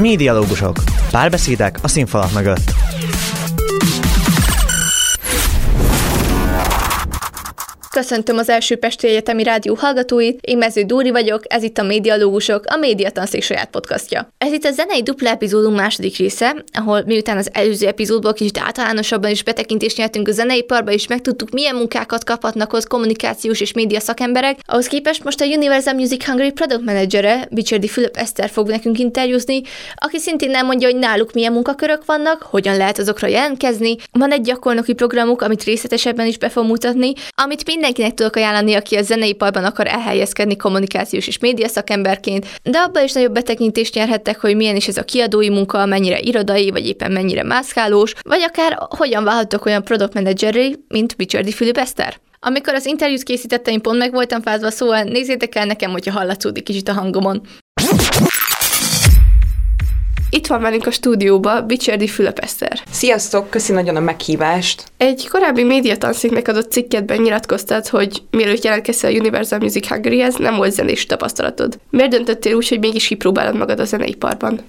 Médialógusok. 0.00 0.76
Párbeszédek 1.10 1.78
a 1.82 1.88
színfalak 1.88 2.32
mögött. 2.32 2.89
Köszöntöm 8.00 8.38
az 8.38 8.48
első 8.48 8.76
Pesti 8.76 9.08
Egyetemi 9.08 9.42
Rádió 9.42 9.74
hallgatóit, 9.74 10.38
én 10.40 10.58
Mező 10.58 10.82
Dóri 10.82 11.10
vagyok, 11.10 11.42
ez 11.46 11.62
itt 11.62 11.78
a 11.78 11.82
Médialógusok, 11.82 12.64
a 12.66 12.76
Médiatanszék 12.76 13.42
saját 13.42 13.70
podcastja. 13.70 14.32
Ez 14.38 14.52
itt 14.52 14.64
a 14.64 14.70
zenei 14.70 15.02
dupla 15.02 15.28
epizódunk 15.28 15.76
második 15.76 16.16
része, 16.16 16.64
ahol 16.72 17.02
miután 17.06 17.36
az 17.36 17.50
előző 17.52 17.86
epizódból 17.86 18.32
kicsit 18.32 18.58
általánosabban 18.58 19.30
is 19.30 19.42
betekintést 19.42 19.96
nyertünk 19.96 20.28
a 20.28 20.32
zeneiparba, 20.32 20.90
és 20.90 21.06
megtudtuk, 21.06 21.50
milyen 21.50 21.74
munkákat 21.74 22.24
kaphatnak 22.24 22.72
az 22.72 22.86
kommunikációs 22.86 23.60
és 23.60 23.72
média 23.72 24.00
szakemberek, 24.00 24.58
ahhoz 24.66 24.86
képest 24.86 25.24
most 25.24 25.40
a 25.40 25.44
Universal 25.44 25.94
Music 25.94 26.24
Hungary 26.24 26.52
product 26.52 26.84
managere, 26.84 27.48
Bicsérdi 27.50 27.88
Fülöp 27.88 28.16
Eszter 28.16 28.50
fog 28.50 28.68
nekünk 28.68 28.98
interjúzni, 28.98 29.62
aki 29.94 30.18
szintén 30.18 30.50
nem 30.50 30.66
mondja, 30.66 30.88
hogy 30.88 30.98
náluk 30.98 31.32
milyen 31.32 31.52
munkakörök 31.52 32.04
vannak, 32.04 32.42
hogyan 32.42 32.76
lehet 32.76 32.98
azokra 32.98 33.26
jelentkezni. 33.26 33.96
Van 34.12 34.32
egy 34.32 34.42
gyakornoki 34.42 34.92
programuk, 34.92 35.42
amit 35.42 35.64
részletesebben 35.64 36.26
is 36.26 36.38
be 36.38 36.48
fog 36.48 36.64
mutatni, 36.64 37.12
amit 37.34 37.66
mind 37.66 37.88
mindenkinek 37.96 38.14
tudok 38.14 38.36
ajánlani, 38.36 38.74
aki 38.74 38.96
a 38.96 39.02
zeneiparban 39.02 39.64
akar 39.64 39.86
elhelyezkedni 39.86 40.56
kommunikációs 40.56 41.26
és 41.26 41.38
média 41.38 41.68
szakemberként, 41.68 42.46
de 42.62 42.78
abban 42.78 43.04
is 43.04 43.12
nagyobb 43.12 43.32
betekintést 43.32 43.94
nyerhettek, 43.94 44.40
hogy 44.40 44.56
milyen 44.56 44.76
is 44.76 44.88
ez 44.88 44.96
a 44.96 45.02
kiadói 45.02 45.50
munka, 45.50 45.86
mennyire 45.86 46.18
irodai, 46.18 46.70
vagy 46.70 46.86
éppen 46.86 47.12
mennyire 47.12 47.42
mászkálós, 47.42 48.14
vagy 48.22 48.42
akár 48.42 48.78
hogyan 48.96 49.24
válhatok 49.24 49.64
olyan 49.64 49.84
product 49.84 50.14
manageré, 50.14 50.74
mint 50.88 51.16
Bicsardi 51.16 51.52
Fülöp 51.52 51.76
Eszter. 51.76 52.16
Amikor 52.40 52.74
az 52.74 52.86
interjút 52.86 53.22
készítettem, 53.22 53.80
pont 53.80 53.98
meg 53.98 54.12
voltam 54.12 54.42
fázva, 54.42 54.70
szóval 54.70 55.02
nézzétek 55.02 55.54
el 55.54 55.66
nekem, 55.66 55.90
hogyha 55.90 56.18
hallatszódik 56.18 56.64
kicsit 56.64 56.88
a 56.88 56.92
hangomon. 56.92 57.42
Itt 60.32 60.46
van 60.46 60.60
velünk 60.60 60.86
a 60.86 60.90
stúdióba 60.90 61.62
Bicserdi 61.62 62.06
Fülöpeszter. 62.06 62.80
Sziasztok, 62.90 63.50
köszi 63.50 63.72
nagyon 63.72 63.96
a 63.96 64.00
meghívást. 64.00 64.84
Egy 64.96 65.28
korábbi 65.28 65.62
médiatanszéknek 65.62 66.48
adott 66.48 66.70
cikketben 66.70 67.20
nyilatkoztad, 67.20 67.88
hogy 67.88 68.22
mielőtt 68.30 68.64
jelentkeztél 68.64 69.10
a 69.10 69.18
Universal 69.18 69.58
Music 69.58 69.88
Hungary-hez, 69.88 70.34
nem 70.34 70.56
volt 70.56 70.72
zenés 70.72 71.06
tapasztalatod. 71.06 71.78
Miért 71.90 72.10
döntöttél 72.10 72.54
úgy, 72.54 72.68
hogy 72.68 72.78
mégis 72.78 73.06
kipróbálod 73.06 73.56
magad 73.56 73.80
a 73.80 73.84
zeneiparban? 73.84 74.60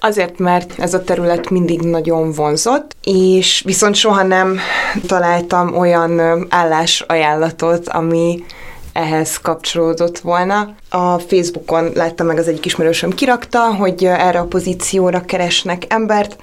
Azért, 0.00 0.38
mert 0.38 0.78
ez 0.78 0.94
a 0.94 1.04
terület 1.04 1.50
mindig 1.50 1.80
nagyon 1.80 2.32
vonzott, 2.32 2.96
és 3.04 3.62
viszont 3.64 3.94
soha 3.94 4.22
nem 4.22 4.58
találtam 5.06 5.76
olyan 5.76 6.46
állásajánlatot, 6.48 7.88
ami 7.88 8.44
ehhez 8.92 9.38
kapcsolódott 9.38 10.18
volna. 10.18 10.74
A 10.88 11.18
Facebookon 11.18 11.90
láttam 11.94 12.26
meg 12.26 12.38
az 12.38 12.48
egyik 12.48 12.64
ismerősöm 12.64 13.10
kirakta, 13.10 13.74
hogy 13.74 14.04
erre 14.04 14.38
a 14.38 14.46
pozícióra 14.46 15.20
keresnek 15.20 15.84
embert. 15.88 16.36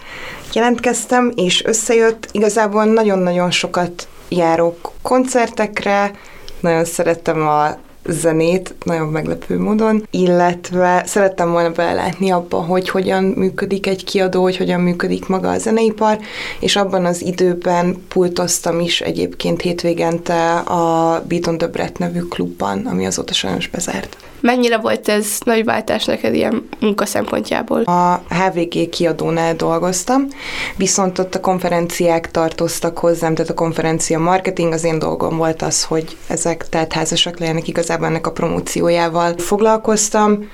Jelentkeztem, 0.53 1.31
és 1.35 1.65
összejött. 1.65 2.27
Igazából 2.31 2.85
nagyon-nagyon 2.85 3.51
sokat 3.51 4.07
járok 4.29 4.91
koncertekre, 5.01 6.11
nagyon 6.59 6.85
szerettem 6.85 7.47
a 7.47 7.77
zenét, 8.11 8.75
nagyon 8.83 9.07
meglepő 9.07 9.59
módon, 9.59 10.07
illetve 10.11 11.03
szerettem 11.05 11.51
volna 11.51 11.71
belátni 11.71 12.29
abba, 12.29 12.57
hogy 12.57 12.89
hogyan 12.89 13.23
működik 13.23 13.87
egy 13.87 14.03
kiadó, 14.03 14.41
hogy 14.41 14.57
hogyan 14.57 14.81
működik 14.81 15.27
maga 15.27 15.49
a 15.49 15.57
zeneipar, 15.57 16.19
és 16.59 16.75
abban 16.75 17.05
az 17.05 17.21
időben 17.21 18.03
pultoztam 18.07 18.79
is 18.79 19.01
egyébként 19.01 19.61
hétvégente 19.61 20.57
a 20.57 21.23
Beaton 21.27 21.57
Döbret 21.57 21.97
nevű 21.97 22.19
klubban, 22.19 22.85
ami 22.85 23.05
azóta 23.05 23.33
sajnos 23.33 23.67
bezárt. 23.67 24.17
Mennyire 24.41 24.77
volt 24.77 25.07
ez 25.07 25.37
nagy 25.45 25.63
váltás 25.65 26.05
neked 26.05 26.33
ilyen 26.33 26.69
munka 26.79 27.05
szempontjából? 27.05 27.81
A 27.81 28.23
HVG 28.29 28.89
kiadónál 28.89 29.55
dolgoztam, 29.55 30.27
viszont 30.75 31.19
ott 31.19 31.35
a 31.35 31.39
konferenciák 31.39 32.31
tartoztak 32.31 32.97
hozzám, 32.97 33.35
tehát 33.35 33.51
a 33.51 33.53
konferencia 33.53 34.19
marketing, 34.19 34.73
az 34.73 34.83
én 34.83 34.99
dolgom 34.99 35.37
volt 35.37 35.61
az, 35.61 35.83
hogy 35.83 36.17
ezek 36.27 36.69
tehát 36.69 36.93
házasak 36.93 37.39
legyenek, 37.39 37.67
igazából 37.67 38.07
ennek 38.07 38.27
a 38.27 38.31
promóciójával. 38.31 39.33
Foglalkoztam, 39.37 40.49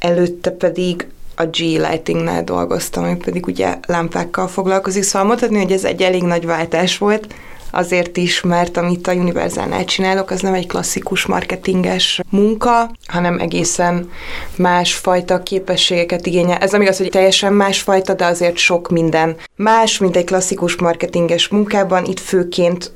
előtte 0.00 0.50
pedig 0.50 1.06
a 1.36 1.44
G 1.44 1.58
Lightingnál 1.58 2.44
dolgoztam, 2.44 3.04
ami 3.04 3.16
pedig 3.16 3.46
ugye 3.46 3.78
lámpákkal 3.86 4.48
foglalkozik, 4.48 5.02
szóval 5.02 5.28
mondhatni, 5.28 5.58
hogy 5.58 5.72
ez 5.72 5.84
egy 5.84 6.02
elég 6.02 6.22
nagy 6.22 6.46
váltás 6.46 6.98
volt, 6.98 7.34
azért 7.70 8.16
is, 8.16 8.40
mert 8.40 8.76
amit 8.76 9.06
a 9.06 9.12
Universalnál 9.12 9.84
csinálok, 9.84 10.30
az 10.30 10.40
nem 10.40 10.54
egy 10.54 10.66
klasszikus 10.66 11.26
marketinges 11.26 12.20
munka, 12.30 12.90
hanem 13.06 13.38
egészen 13.38 14.10
másfajta 14.56 15.42
képességeket 15.42 16.26
igényel. 16.26 16.58
Ez 16.58 16.72
nem 16.72 16.82
igaz, 16.82 16.98
hogy 16.98 17.08
teljesen 17.08 17.52
másfajta, 17.52 18.14
de 18.14 18.24
azért 18.24 18.56
sok 18.56 18.90
minden 18.90 19.36
más, 19.56 19.98
mint 19.98 20.16
egy 20.16 20.24
klasszikus 20.24 20.76
marketinges 20.76 21.48
munkában. 21.48 22.04
Itt 22.04 22.20
főként 22.20 22.92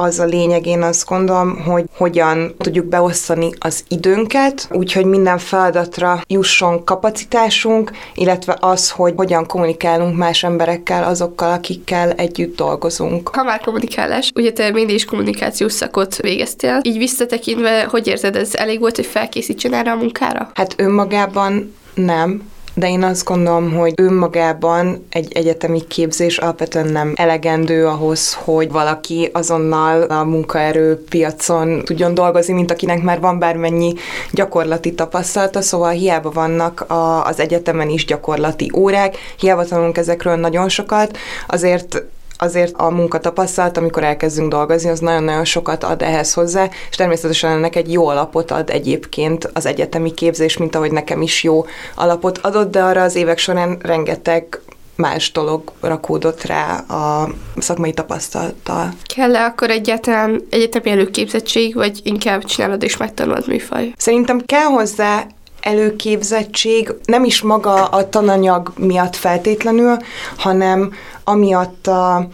az 0.00 0.18
a 0.18 0.24
lényeg, 0.24 0.66
én 0.66 0.82
azt 0.82 1.08
gondolom, 1.08 1.60
hogy 1.64 1.84
hogyan 1.96 2.54
tudjuk 2.58 2.86
beosztani 2.86 3.50
az 3.58 3.84
időnket, 3.88 4.68
úgyhogy 4.72 5.04
minden 5.04 5.38
feladatra 5.38 6.22
jusson 6.26 6.84
kapacitásunk, 6.84 7.90
illetve 8.14 8.56
az, 8.60 8.90
hogy 8.90 9.12
hogyan 9.16 9.46
kommunikálunk 9.46 10.16
más 10.16 10.44
emberekkel, 10.44 11.04
azokkal, 11.04 11.52
akikkel 11.52 12.10
együtt 12.10 12.56
dolgozunk. 12.56 13.28
Ha 13.28 13.42
már 13.42 13.60
kommunikálás, 13.60 14.30
ugye 14.34 14.52
te 14.52 14.70
mindig 14.70 14.94
is 14.94 15.04
kommunikációs 15.04 15.72
szakot 15.72 16.16
végeztél, 16.16 16.80
így 16.82 16.98
visszatekintve, 16.98 17.84
hogy 17.84 18.06
érzed, 18.06 18.36
ez 18.36 18.54
elég 18.54 18.80
volt, 18.80 18.96
hogy 18.96 19.06
felkészítsen 19.06 19.74
erre 19.74 19.90
a 19.90 19.96
munkára? 19.96 20.50
Hát 20.54 20.74
önmagában 20.76 21.74
nem, 21.94 22.42
de 22.78 22.88
én 22.88 23.02
azt 23.02 23.24
gondolom, 23.24 23.72
hogy 23.72 23.92
önmagában 23.96 25.06
egy 25.10 25.32
egyetemi 25.32 25.86
képzés 25.86 26.38
alapvetően 26.38 26.86
nem 26.86 27.12
elegendő 27.16 27.86
ahhoz, 27.86 28.34
hogy 28.34 28.70
valaki 28.70 29.30
azonnal 29.32 30.02
a 30.02 30.24
munkaerőpiacon 30.24 31.82
tudjon 31.84 32.14
dolgozni, 32.14 32.52
mint 32.52 32.70
akinek 32.70 33.02
már 33.02 33.20
van 33.20 33.38
bármennyi 33.38 33.94
gyakorlati 34.32 34.94
tapasztalata, 34.94 35.60
szóval 35.60 35.90
hiába 35.90 36.30
vannak 36.30 36.80
a, 36.80 37.24
az 37.24 37.40
egyetemen 37.40 37.88
is 37.88 38.04
gyakorlati 38.04 38.70
órák, 38.74 39.16
hiába 39.38 39.64
tanulunk 39.64 39.98
ezekről 39.98 40.36
nagyon 40.36 40.68
sokat, 40.68 41.18
azért 41.46 42.02
azért 42.38 42.74
a 42.76 42.90
munkatapasztalat, 42.90 43.76
amikor 43.76 44.04
elkezdünk 44.04 44.50
dolgozni, 44.50 44.90
az 44.90 45.00
nagyon-nagyon 45.00 45.44
sokat 45.44 45.84
ad 45.84 46.02
ehhez 46.02 46.32
hozzá, 46.32 46.68
és 46.90 46.96
természetesen 46.96 47.50
ennek 47.50 47.76
egy 47.76 47.92
jó 47.92 48.06
alapot 48.06 48.50
ad 48.50 48.70
egyébként 48.70 49.50
az 49.52 49.66
egyetemi 49.66 50.14
képzés, 50.14 50.56
mint 50.56 50.74
ahogy 50.74 50.92
nekem 50.92 51.22
is 51.22 51.42
jó 51.42 51.66
alapot 51.94 52.38
adott, 52.38 52.70
de 52.70 52.82
arra 52.82 53.02
az 53.02 53.14
évek 53.14 53.38
során 53.38 53.78
rengeteg 53.82 54.60
más 54.98 55.32
dolog 55.32 55.72
rakódott 55.80 56.44
rá 56.44 56.76
a 56.76 57.28
szakmai 57.56 57.92
tapasztalattal. 57.92 58.92
Kell-e 59.14 59.44
akkor 59.44 59.70
egyáltalán 59.70 60.42
egyetemi 60.50 60.90
előképzettség, 60.90 61.74
vagy 61.74 62.00
inkább 62.02 62.44
csinálod 62.44 62.82
és 62.82 62.96
megtanulod 62.96 63.48
műfaj? 63.48 63.92
Szerintem 63.96 64.40
kell 64.46 64.64
hozzá 64.64 65.26
előképzettség, 65.60 66.92
nem 67.04 67.24
is 67.24 67.42
maga 67.42 67.84
a 67.84 68.08
tananyag 68.08 68.72
miatt 68.76 69.16
feltétlenül, 69.16 69.96
hanem 70.36 70.92
amiatt 71.28 71.86
a 71.86 72.28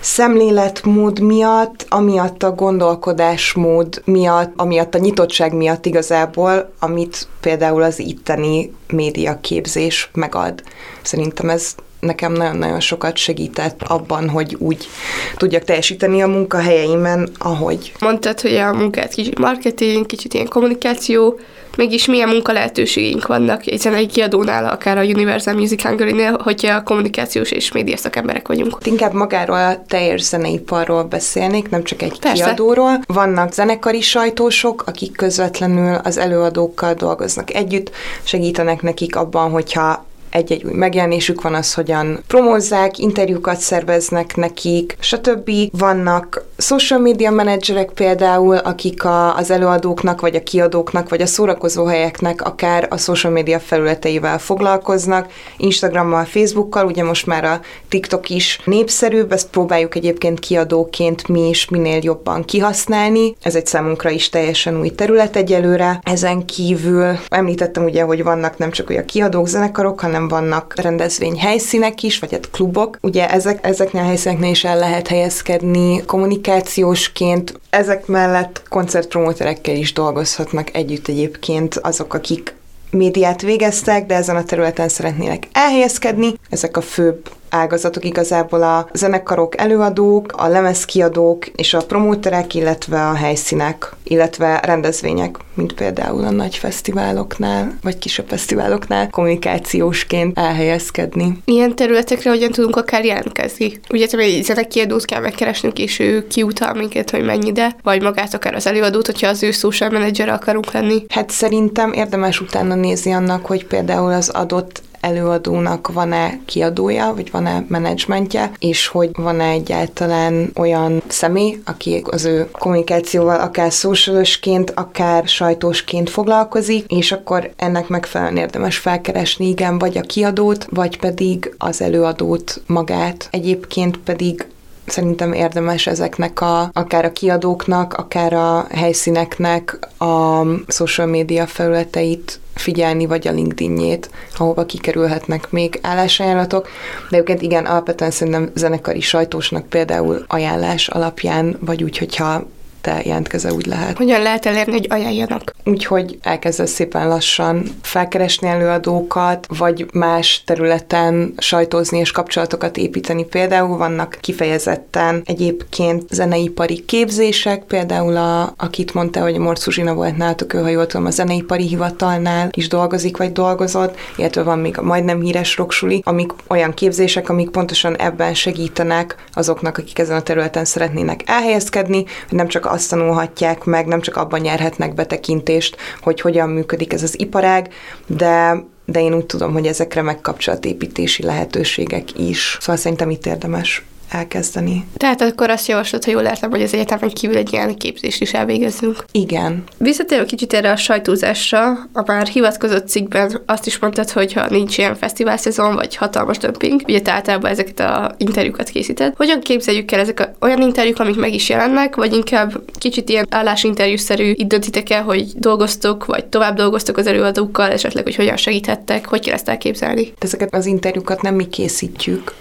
szemléletmód 0.00 1.20
miatt, 1.20 1.86
amiatt 1.88 2.42
a 2.42 2.52
gondolkodásmód 2.52 4.02
miatt, 4.04 4.52
amiatt 4.56 4.94
a 4.94 4.98
nyitottság 4.98 5.54
miatt 5.54 5.86
igazából, 5.86 6.72
amit 6.78 7.28
például 7.40 7.82
az 7.82 7.98
itteni 7.98 8.72
médiaképzés 8.92 10.10
megad. 10.12 10.62
Szerintem 11.02 11.50
ez 11.50 11.74
nekem 12.00 12.32
nagyon-nagyon 12.32 12.80
sokat 12.80 13.16
segített 13.16 13.82
abban, 13.82 14.28
hogy 14.28 14.56
úgy 14.58 14.88
tudjak 15.36 15.64
teljesíteni 15.64 16.22
a 16.22 16.26
munkahelyeimen, 16.26 17.28
ahogy. 17.38 17.92
Mondtad, 18.00 18.40
hogy 18.40 18.54
a 18.54 18.72
munkát 18.72 19.14
kicsit 19.14 19.38
marketing, 19.38 20.06
kicsit 20.06 20.34
ilyen 20.34 20.48
kommunikáció, 20.48 21.38
mégis 21.76 22.06
milyen 22.06 22.28
munka 22.28 22.52
lehetőségeink 22.52 23.26
vannak 23.26 23.66
egy 23.66 23.80
zenei 23.80 24.06
kiadónál, 24.06 24.64
akár 24.64 24.98
a 24.98 25.02
Universal 25.02 25.54
Music 25.54 25.82
Hungary-nél, 25.82 26.38
hogyha 26.42 26.74
a 26.74 26.82
kommunikációs 26.82 27.50
és 27.50 27.72
média 27.72 27.96
szakemberek 27.96 28.48
vagyunk. 28.48 28.76
Inkább 28.84 29.12
magáról 29.12 29.56
a 29.56 29.82
teljes 29.88 30.20
zeneiparról 30.20 31.02
beszélnék, 31.02 31.70
nem 31.70 31.82
csak 31.82 32.02
egy 32.02 32.18
Persze. 32.18 32.44
kiadóról. 32.44 33.00
Vannak 33.06 33.52
zenekari 33.52 34.00
sajtósok, 34.00 34.82
akik 34.86 35.16
közvetlenül 35.16 35.94
az 35.94 36.18
előadókkal 36.18 36.94
dolgoznak 36.94 37.54
együtt, 37.54 37.90
segítenek 38.22 38.82
nekik 38.82 39.16
abban, 39.16 39.50
hogyha 39.50 40.04
egy-egy 40.32 40.64
új 40.64 40.72
megjelenésük 40.72 41.42
van, 41.42 41.54
az 41.54 41.74
hogyan 41.74 42.22
promózzák, 42.26 42.98
interjúkat 42.98 43.60
szerveznek 43.60 44.36
nekik, 44.36 44.96
stb. 45.00 45.50
Vannak 45.70 46.44
social 46.56 47.00
media 47.00 47.30
menedzserek 47.30 47.90
például, 47.90 48.56
akik 48.56 49.04
a, 49.04 49.36
az 49.36 49.50
előadóknak, 49.50 50.20
vagy 50.20 50.34
a 50.34 50.42
kiadóknak, 50.42 51.08
vagy 51.08 51.20
a 51.20 51.26
szórakozó 51.26 51.84
helyeknek 51.84 52.42
akár 52.42 52.86
a 52.90 52.96
social 52.96 53.32
media 53.32 53.60
felületeivel 53.60 54.38
foglalkoznak, 54.38 55.30
Instagrammal, 55.56 56.24
Facebookkal, 56.24 56.86
ugye 56.86 57.04
most 57.04 57.26
már 57.26 57.44
a 57.44 57.60
TikTok 57.88 58.28
is 58.28 58.60
népszerűbb, 58.64 59.32
ezt 59.32 59.50
próbáljuk 59.50 59.94
egyébként 59.94 60.40
kiadóként 60.40 61.28
mi 61.28 61.48
is 61.48 61.68
minél 61.68 61.98
jobban 62.02 62.44
kihasználni. 62.44 63.36
Ez 63.42 63.54
egy 63.54 63.66
számunkra 63.66 64.10
is 64.10 64.28
teljesen 64.28 64.80
új 64.80 64.90
terület 64.90 65.36
egyelőre. 65.36 66.00
Ezen 66.02 66.44
kívül 66.44 67.18
említettem 67.28 67.84
ugye, 67.84 68.02
hogy 68.02 68.22
vannak 68.22 68.58
nem 68.58 68.70
csak 68.70 68.90
olyan 68.90 69.04
kiadók, 69.04 69.46
zenekarok, 69.46 70.00
hanem 70.00 70.21
hanem 70.28 70.48
vannak 70.48 70.74
rendezvényhelyszínek 70.76 72.02
is, 72.02 72.18
vagy 72.18 72.32
hát 72.32 72.50
klubok. 72.50 72.98
Ugye 73.00 73.30
ezek, 73.30 73.66
ezeknél 73.66 74.02
a 74.02 74.06
helyszíneknél 74.06 74.50
is 74.50 74.64
el 74.64 74.78
lehet 74.78 75.08
helyezkedni 75.08 76.04
kommunikációsként. 76.04 77.60
Ezek 77.70 78.06
mellett 78.06 78.62
koncertpromóterekkel 78.68 79.76
is 79.76 79.92
dolgozhatnak 79.92 80.74
együtt 80.74 81.08
egyébként 81.08 81.74
azok, 81.74 82.14
akik 82.14 82.54
médiát 82.90 83.42
végeztek, 83.42 84.06
de 84.06 84.14
ezen 84.14 84.36
a 84.36 84.44
területen 84.44 84.88
szeretnének 84.88 85.48
elhelyezkedni. 85.52 86.34
Ezek 86.50 86.76
a 86.76 86.80
főbb 86.80 87.30
ágazatok 87.52 88.04
igazából 88.04 88.62
a 88.62 88.88
zenekarok, 88.92 89.60
előadók, 89.60 90.32
a 90.36 90.48
lemezkiadók 90.48 91.46
és 91.46 91.74
a 91.74 91.84
promóterek, 91.84 92.54
illetve 92.54 93.08
a 93.08 93.14
helyszínek, 93.14 93.92
illetve 94.02 94.60
rendezvények, 94.64 95.36
mint 95.54 95.72
például 95.72 96.24
a 96.24 96.30
nagy 96.30 96.56
fesztiváloknál, 96.56 97.78
vagy 97.82 97.98
kisebb 97.98 98.28
fesztiváloknál 98.28 99.10
kommunikációsként 99.10 100.38
elhelyezkedni. 100.38 101.42
Ilyen 101.44 101.76
területekre 101.76 102.30
hogyan 102.30 102.50
tudunk 102.50 102.76
akár 102.76 103.04
jelentkezni? 103.04 103.80
Ugye 103.90 104.06
egy 104.10 104.44
zenekiadót 104.44 105.04
kell 105.04 105.20
megkeresnünk, 105.20 105.78
és 105.78 105.98
ő 105.98 106.26
kiutal 106.26 106.74
minket, 106.74 107.10
hogy 107.10 107.24
mennyi 107.24 107.46
ide, 107.46 107.76
vagy 107.82 108.02
magát 108.02 108.34
akár 108.34 108.54
az 108.54 108.66
előadót, 108.66 109.06
hogyha 109.06 109.28
az 109.28 109.42
ő 109.42 109.50
social 109.50 109.90
manager 109.90 110.28
akarunk 110.28 110.72
lenni. 110.72 111.04
Hát 111.08 111.30
szerintem 111.30 111.92
érdemes 111.92 112.40
utána 112.40 112.74
nézni 112.74 113.12
annak, 113.12 113.46
hogy 113.46 113.66
például 113.66 114.12
az 114.12 114.28
adott 114.28 114.82
előadónak 115.02 115.92
van-e 115.92 116.38
kiadója, 116.44 117.12
vagy 117.14 117.30
van-e 117.30 117.64
menedzsmentje, 117.68 118.50
és 118.58 118.86
hogy 118.86 119.10
van-e 119.16 119.48
egyáltalán 119.48 120.50
olyan 120.54 121.02
személy, 121.08 121.60
aki 121.64 122.02
az 122.10 122.24
ő 122.24 122.48
kommunikációval 122.50 123.40
akár 123.40 123.72
szósalosként, 123.72 124.70
akár 124.70 125.28
sajtósként 125.28 126.10
foglalkozik, 126.10 126.90
és 126.90 127.12
akkor 127.12 127.50
ennek 127.56 127.88
megfelelően 127.88 128.36
érdemes 128.36 128.78
felkeresni, 128.78 129.48
igen, 129.48 129.78
vagy 129.78 129.98
a 129.98 130.00
kiadót, 130.00 130.66
vagy 130.70 130.98
pedig 130.98 131.54
az 131.58 131.80
előadót 131.80 132.62
magát. 132.66 133.28
Egyébként 133.30 133.98
pedig 133.98 134.46
szerintem 134.86 135.32
érdemes 135.32 135.86
ezeknek 135.86 136.40
a, 136.40 136.70
akár 136.72 137.04
a 137.04 137.12
kiadóknak, 137.12 137.94
akár 137.94 138.32
a 138.32 138.66
helyszíneknek 138.70 139.88
a 139.98 140.42
social 140.68 141.06
média 141.06 141.46
felületeit 141.46 142.40
figyelni, 142.54 143.06
vagy 143.06 143.28
a 143.28 143.32
LinkedIn-jét, 143.32 144.10
ahova 144.36 144.66
kikerülhetnek 144.66 145.50
még 145.50 145.78
állásajánlatok. 145.82 146.68
De 147.10 147.16
egyébként 147.16 147.42
igen, 147.42 147.66
alapvetően 147.66 148.10
szerintem 148.10 148.50
zenekari 148.54 149.00
sajtósnak 149.00 149.66
például 149.66 150.24
ajánlás 150.26 150.88
alapján, 150.88 151.56
vagy 151.60 151.82
úgy, 151.82 151.98
hogyha 151.98 152.46
te 152.82 153.00
jelentkezel, 153.04 153.52
úgy 153.52 153.66
lehet. 153.66 153.96
Hogyan 153.96 154.22
lehet 154.22 154.46
elérni, 154.46 154.72
hogy 154.72 154.86
ajánljanak? 154.90 155.54
Úgyhogy 155.64 156.18
elkezdesz 156.22 156.70
szépen 156.70 157.08
lassan 157.08 157.64
felkeresni 157.82 158.48
előadókat, 158.48 159.46
vagy 159.58 159.86
más 159.92 160.42
területen 160.46 161.34
sajtózni 161.38 161.98
és 161.98 162.10
kapcsolatokat 162.10 162.76
építeni. 162.76 163.24
Például 163.24 163.76
vannak 163.76 164.18
kifejezetten 164.20 165.22
egyébként 165.24 166.02
zeneipari 166.10 166.84
képzések, 166.84 167.62
például 167.64 168.16
a, 168.16 168.54
akit 168.56 168.94
mondta, 168.94 169.20
hogy 169.20 169.38
Morcú 169.38 169.70
Zsina 169.70 169.94
volt 169.94 170.16
nálatok, 170.16 170.54
ő, 170.54 170.60
ha 170.60 170.68
jól 170.68 170.86
tudom, 170.86 171.06
a 171.06 171.10
zeneipari 171.10 171.66
hivatalnál 171.66 172.48
is 172.52 172.68
dolgozik, 172.68 173.16
vagy 173.16 173.32
dolgozott, 173.32 173.96
illetve 174.16 174.42
van 174.42 174.58
még 174.58 174.78
a 174.78 174.82
majdnem 174.82 175.20
híres 175.20 175.56
roksuli, 175.56 176.02
amik 176.04 176.32
olyan 176.48 176.74
képzések, 176.74 177.28
amik 177.28 177.50
pontosan 177.50 177.96
ebben 177.96 178.34
segítenek 178.34 179.16
azoknak, 179.32 179.78
akik 179.78 179.98
ezen 179.98 180.16
a 180.16 180.22
területen 180.22 180.64
szeretnének 180.64 181.22
elhelyezkedni, 181.26 182.04
hogy 182.28 182.38
nem 182.38 182.48
csak 182.48 182.66
azt 182.72 182.90
tanulhatják 182.90 183.64
meg, 183.64 183.86
nem 183.86 184.00
csak 184.00 184.16
abban 184.16 184.40
nyerhetnek 184.40 184.94
betekintést, 184.94 185.76
hogy 186.00 186.20
hogyan 186.20 186.48
működik 186.48 186.92
ez 186.92 187.02
az 187.02 187.20
iparág, 187.20 187.68
de 188.06 188.64
de 188.84 189.00
én 189.00 189.14
úgy 189.14 189.26
tudom, 189.26 189.52
hogy 189.52 189.66
ezekre 189.66 190.02
megkapcsolatépítési 190.02 191.22
lehetőségek 191.22 192.18
is. 192.18 192.56
Szóval 192.60 192.76
szerintem 192.76 193.10
itt 193.10 193.26
érdemes 193.26 193.84
elkezdeni. 194.14 194.84
Tehát 194.96 195.20
akkor 195.20 195.50
azt 195.50 195.68
javaslod, 195.68 196.04
hogy 196.04 196.12
jól 196.12 196.22
értem, 196.22 196.50
hogy 196.50 196.62
az 196.62 196.74
egyetemen 196.74 197.10
kívül 197.10 197.36
egy 197.36 197.52
ilyen 197.52 197.76
képzést 197.76 198.20
is 198.20 198.32
elvégezzünk. 198.32 199.04
Igen. 199.12 199.64
Visszatérve 199.78 200.24
kicsit 200.24 200.52
erre 200.52 200.70
a 200.70 200.76
sajtózásra, 200.76 201.68
a 201.92 202.02
már 202.06 202.26
hivatkozott 202.26 202.88
cikkben 202.88 203.40
azt 203.46 203.66
is 203.66 203.78
mondtad, 203.78 204.10
hogy 204.10 204.32
ha 204.32 204.46
nincs 204.50 204.78
ilyen 204.78 204.94
fesztivál 204.94 205.36
szezon, 205.36 205.74
vagy 205.74 205.96
hatalmas 205.96 206.38
dömping, 206.38 206.80
ugye 206.86 207.00
te 207.00 207.12
általában 207.12 207.50
ezeket 207.50 207.80
a 207.80 208.14
interjúkat 208.16 208.68
készíted. 208.68 209.14
Hogyan 209.16 209.40
képzeljük 209.40 209.92
el 209.92 210.00
ezek 210.00 210.20
a, 210.20 210.32
olyan 210.40 210.62
interjúk, 210.62 210.98
amik 210.98 211.16
meg 211.16 211.34
is 211.34 211.48
jelennek, 211.48 211.96
vagy 211.96 212.12
inkább 212.14 212.60
kicsit 212.78 213.08
ilyen 213.08 213.26
állásinterjúszerű 213.30 214.30
itt 214.30 214.48
döntitek 214.48 214.90
el, 214.90 215.02
hogy 215.02 215.26
dolgoztok, 215.34 216.04
vagy 216.04 216.24
tovább 216.24 216.56
dolgoztok 216.56 216.96
az 216.96 217.06
előadókkal, 217.06 217.70
esetleg, 217.70 218.04
hogy 218.04 218.14
hogyan 218.14 218.36
segíthettek, 218.36 219.06
hogy 219.06 219.20
kell 219.20 219.34
ezt 219.34 219.48
elképzelni? 219.48 220.12
Ezeket 220.18 220.54
az 220.54 220.66
interjúkat 220.66 221.22
nem 221.22 221.34
mi 221.34 221.48
készítjük, 221.48 222.34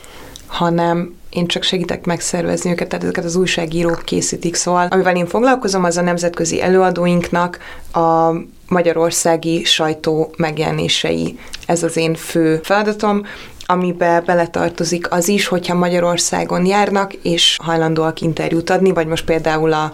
hanem 0.47 1.19
én 1.31 1.47
csak 1.47 1.63
segítek 1.63 2.05
megszervezni 2.05 2.71
őket, 2.71 2.87
tehát 2.87 3.03
ezeket 3.03 3.25
az 3.25 3.35
újságírók 3.35 4.01
készítik. 4.05 4.55
Szóval, 4.55 4.87
amivel 4.89 5.15
én 5.15 5.27
foglalkozom, 5.27 5.83
az 5.83 5.97
a 5.97 6.01
nemzetközi 6.01 6.61
előadóinknak 6.61 7.59
a 7.93 8.31
magyarországi 8.67 9.63
sajtó 9.63 10.33
megjelenései. 10.37 11.39
Ez 11.65 11.83
az 11.83 11.97
én 11.97 12.15
fő 12.15 12.59
feladatom 12.63 13.25
amibe 13.71 14.21
beletartozik 14.25 15.11
az 15.11 15.27
is, 15.27 15.47
hogyha 15.47 15.75
Magyarországon 15.75 16.65
járnak, 16.65 17.13
és 17.13 17.57
hajlandóak 17.63 18.21
interjút 18.21 18.69
adni, 18.69 18.93
vagy 18.93 19.07
most 19.07 19.25
például 19.25 19.73
a 19.73 19.93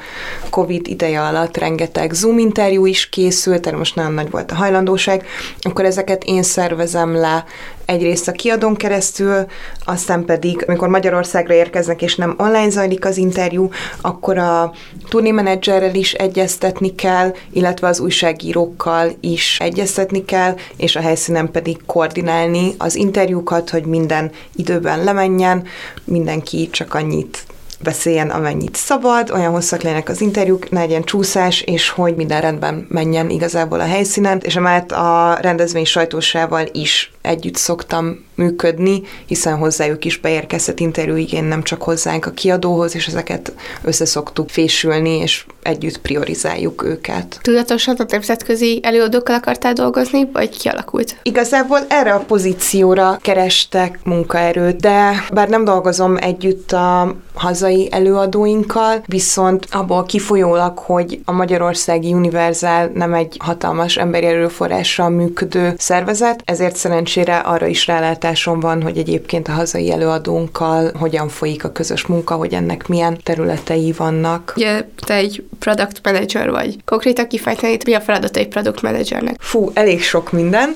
COVID 0.49 0.87
ideje 0.87 1.21
alatt 1.21 1.57
rengeteg 1.57 2.13
Zoom 2.13 2.37
interjú 2.37 2.85
is 2.85 3.09
készült, 3.09 3.67
erre 3.67 3.77
most 3.77 3.95
nagyon 3.95 4.13
nagy 4.13 4.29
volt 4.29 4.51
a 4.51 4.55
hajlandóság, 4.55 5.25
akkor 5.61 5.85
ezeket 5.85 6.23
én 6.23 6.43
szervezem 6.43 7.15
le 7.15 7.45
egyrészt 7.87 8.27
a 8.27 8.31
kiadón 8.31 8.75
keresztül, 8.75 9.45
aztán 9.85 10.25
pedig, 10.25 10.63
amikor 10.67 10.87
Magyarországra 10.87 11.53
érkeznek, 11.53 12.01
és 12.01 12.15
nem 12.15 12.35
online 12.37 12.69
zajlik 12.69 13.05
az 13.05 13.17
interjú, 13.17 13.69
akkor 14.01 14.37
a 14.37 14.71
turnémenedzserrel 15.09 15.95
is 15.95 16.13
egyeztetni 16.13 16.95
kell, 16.95 17.33
illetve 17.51 17.87
az 17.87 17.99
újságírókkal 17.99 19.11
is 19.19 19.57
egyeztetni 19.59 20.25
kell, 20.25 20.55
és 20.77 20.95
a 20.95 21.01
helyszínen 21.01 21.51
pedig 21.51 21.77
koordinálni 21.85 22.73
az 22.77 22.95
interjúkat, 22.95 23.69
hogy 23.69 23.85
minden 23.85 24.31
időben 24.55 25.03
lemenjen, 25.03 25.63
mindenki 26.03 26.69
csak 26.69 26.93
annyit 26.93 27.45
beszéljen, 27.79 28.29
amennyit 28.29 28.75
szabad, 28.75 29.31
olyan 29.31 29.51
hosszak 29.51 29.81
legyenek 29.81 30.09
az 30.09 30.21
interjúk, 30.21 30.69
ne 30.69 30.79
legyen 30.79 31.03
csúszás, 31.03 31.61
és 31.61 31.89
hogy 31.89 32.15
minden 32.15 32.41
rendben 32.41 32.85
menjen 32.89 33.29
igazából 33.29 33.79
a 33.79 33.85
helyszínen, 33.85 34.41
és 34.43 34.55
emellett 34.55 34.91
a 34.91 35.37
rendezvény 35.41 35.85
sajtósával 35.85 36.65
is 36.71 37.11
együtt 37.21 37.55
szoktam 37.55 38.25
működni, 38.35 39.01
hiszen 39.25 39.57
hozzájuk 39.57 40.05
is 40.05 40.17
beérkezett 40.17 40.79
interjúigén 40.79 41.43
nem 41.43 41.63
csak 41.63 41.81
hozzánk 41.81 42.25
a 42.25 42.31
kiadóhoz, 42.31 42.95
és 42.95 43.07
ezeket 43.07 43.53
összeszoktuk 43.81 44.49
fésülni, 44.49 45.17
és 45.17 45.45
együtt 45.67 45.97
priorizáljuk 45.97 46.83
őket. 46.83 47.39
Tudatosan 47.41 47.95
a 47.95 48.05
nemzetközi 48.09 48.79
előadókkal 48.83 49.35
akartál 49.35 49.73
dolgozni, 49.73 50.29
vagy 50.33 50.57
kialakult? 50.57 51.15
Igazából 51.23 51.79
erre 51.87 52.13
a 52.13 52.19
pozícióra 52.19 53.17
kerestek 53.21 53.99
munkaerőt, 54.03 54.75
de 54.75 55.25
bár 55.33 55.49
nem 55.49 55.63
dolgozom 55.63 56.17
együtt 56.17 56.71
a 56.71 57.15
hazai 57.33 57.87
előadóinkkal, 57.91 59.03
viszont 59.05 59.67
abból 59.71 60.05
kifolyólag, 60.05 60.77
hogy 60.77 61.19
a 61.25 61.31
Magyarországi 61.31 62.13
Univerzál 62.13 62.91
nem 62.93 63.13
egy 63.13 63.37
hatalmas 63.39 63.97
emberi 63.97 64.25
erőforrással 64.25 65.09
működő 65.09 65.73
szervezet, 65.77 66.41
ezért 66.45 66.75
szerencsére 66.75 67.37
arra 67.37 67.65
is 67.65 67.87
rálátásom 67.87 68.59
van, 68.59 68.81
hogy 68.81 68.97
egyébként 68.97 69.47
a 69.47 69.51
hazai 69.51 69.91
előadónkkal 69.91 70.91
hogyan 70.99 71.29
folyik 71.29 71.63
a 71.63 71.71
közös 71.71 72.05
munka, 72.05 72.35
hogy 72.35 72.53
ennek 72.53 72.87
milyen 72.87 73.17
területei 73.23 73.91
vannak. 73.97 74.53
Ugye 74.55 74.87
te 75.05 75.13
egy 75.13 75.43
product 75.59 75.99
manager 76.03 76.49
vagy. 76.49 76.75
Konkrétan 76.85 77.27
kifejteni, 77.27 77.77
mi 77.85 77.93
a 77.93 78.01
feladat 78.01 78.37
egy 78.37 78.47
product 78.47 78.81
managernek? 78.81 79.35
Fú, 79.39 79.71
elég 79.73 80.01
sok 80.01 80.31
minden. 80.31 80.75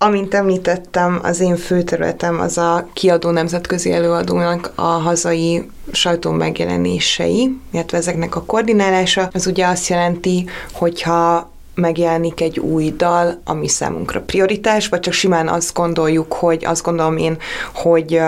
Amint 0.00 0.34
említettem, 0.34 1.20
az 1.22 1.40
én 1.40 1.56
főterületem 1.56 2.40
az 2.40 2.58
a 2.58 2.88
kiadó 2.92 3.30
nemzetközi 3.30 3.92
előadónak 3.92 4.72
a 4.74 4.82
hazai 4.82 5.70
sajtó 5.92 6.30
megjelenései, 6.30 7.58
illetve 7.72 7.98
ezeknek 7.98 8.36
a 8.36 8.42
koordinálása. 8.42 9.30
Az 9.32 9.46
ugye 9.46 9.66
azt 9.66 9.88
jelenti, 9.88 10.48
hogyha 10.72 11.50
megjelenik 11.74 12.40
egy 12.40 12.58
új 12.58 12.92
dal, 12.96 13.40
ami 13.44 13.68
számunkra 13.68 14.20
prioritás, 14.20 14.88
vagy 14.88 15.00
csak 15.00 15.12
simán 15.12 15.48
azt 15.48 15.74
gondoljuk, 15.74 16.32
hogy 16.32 16.64
azt 16.64 16.82
gondolom 16.82 17.16
én, 17.16 17.36
hogy 17.74 18.20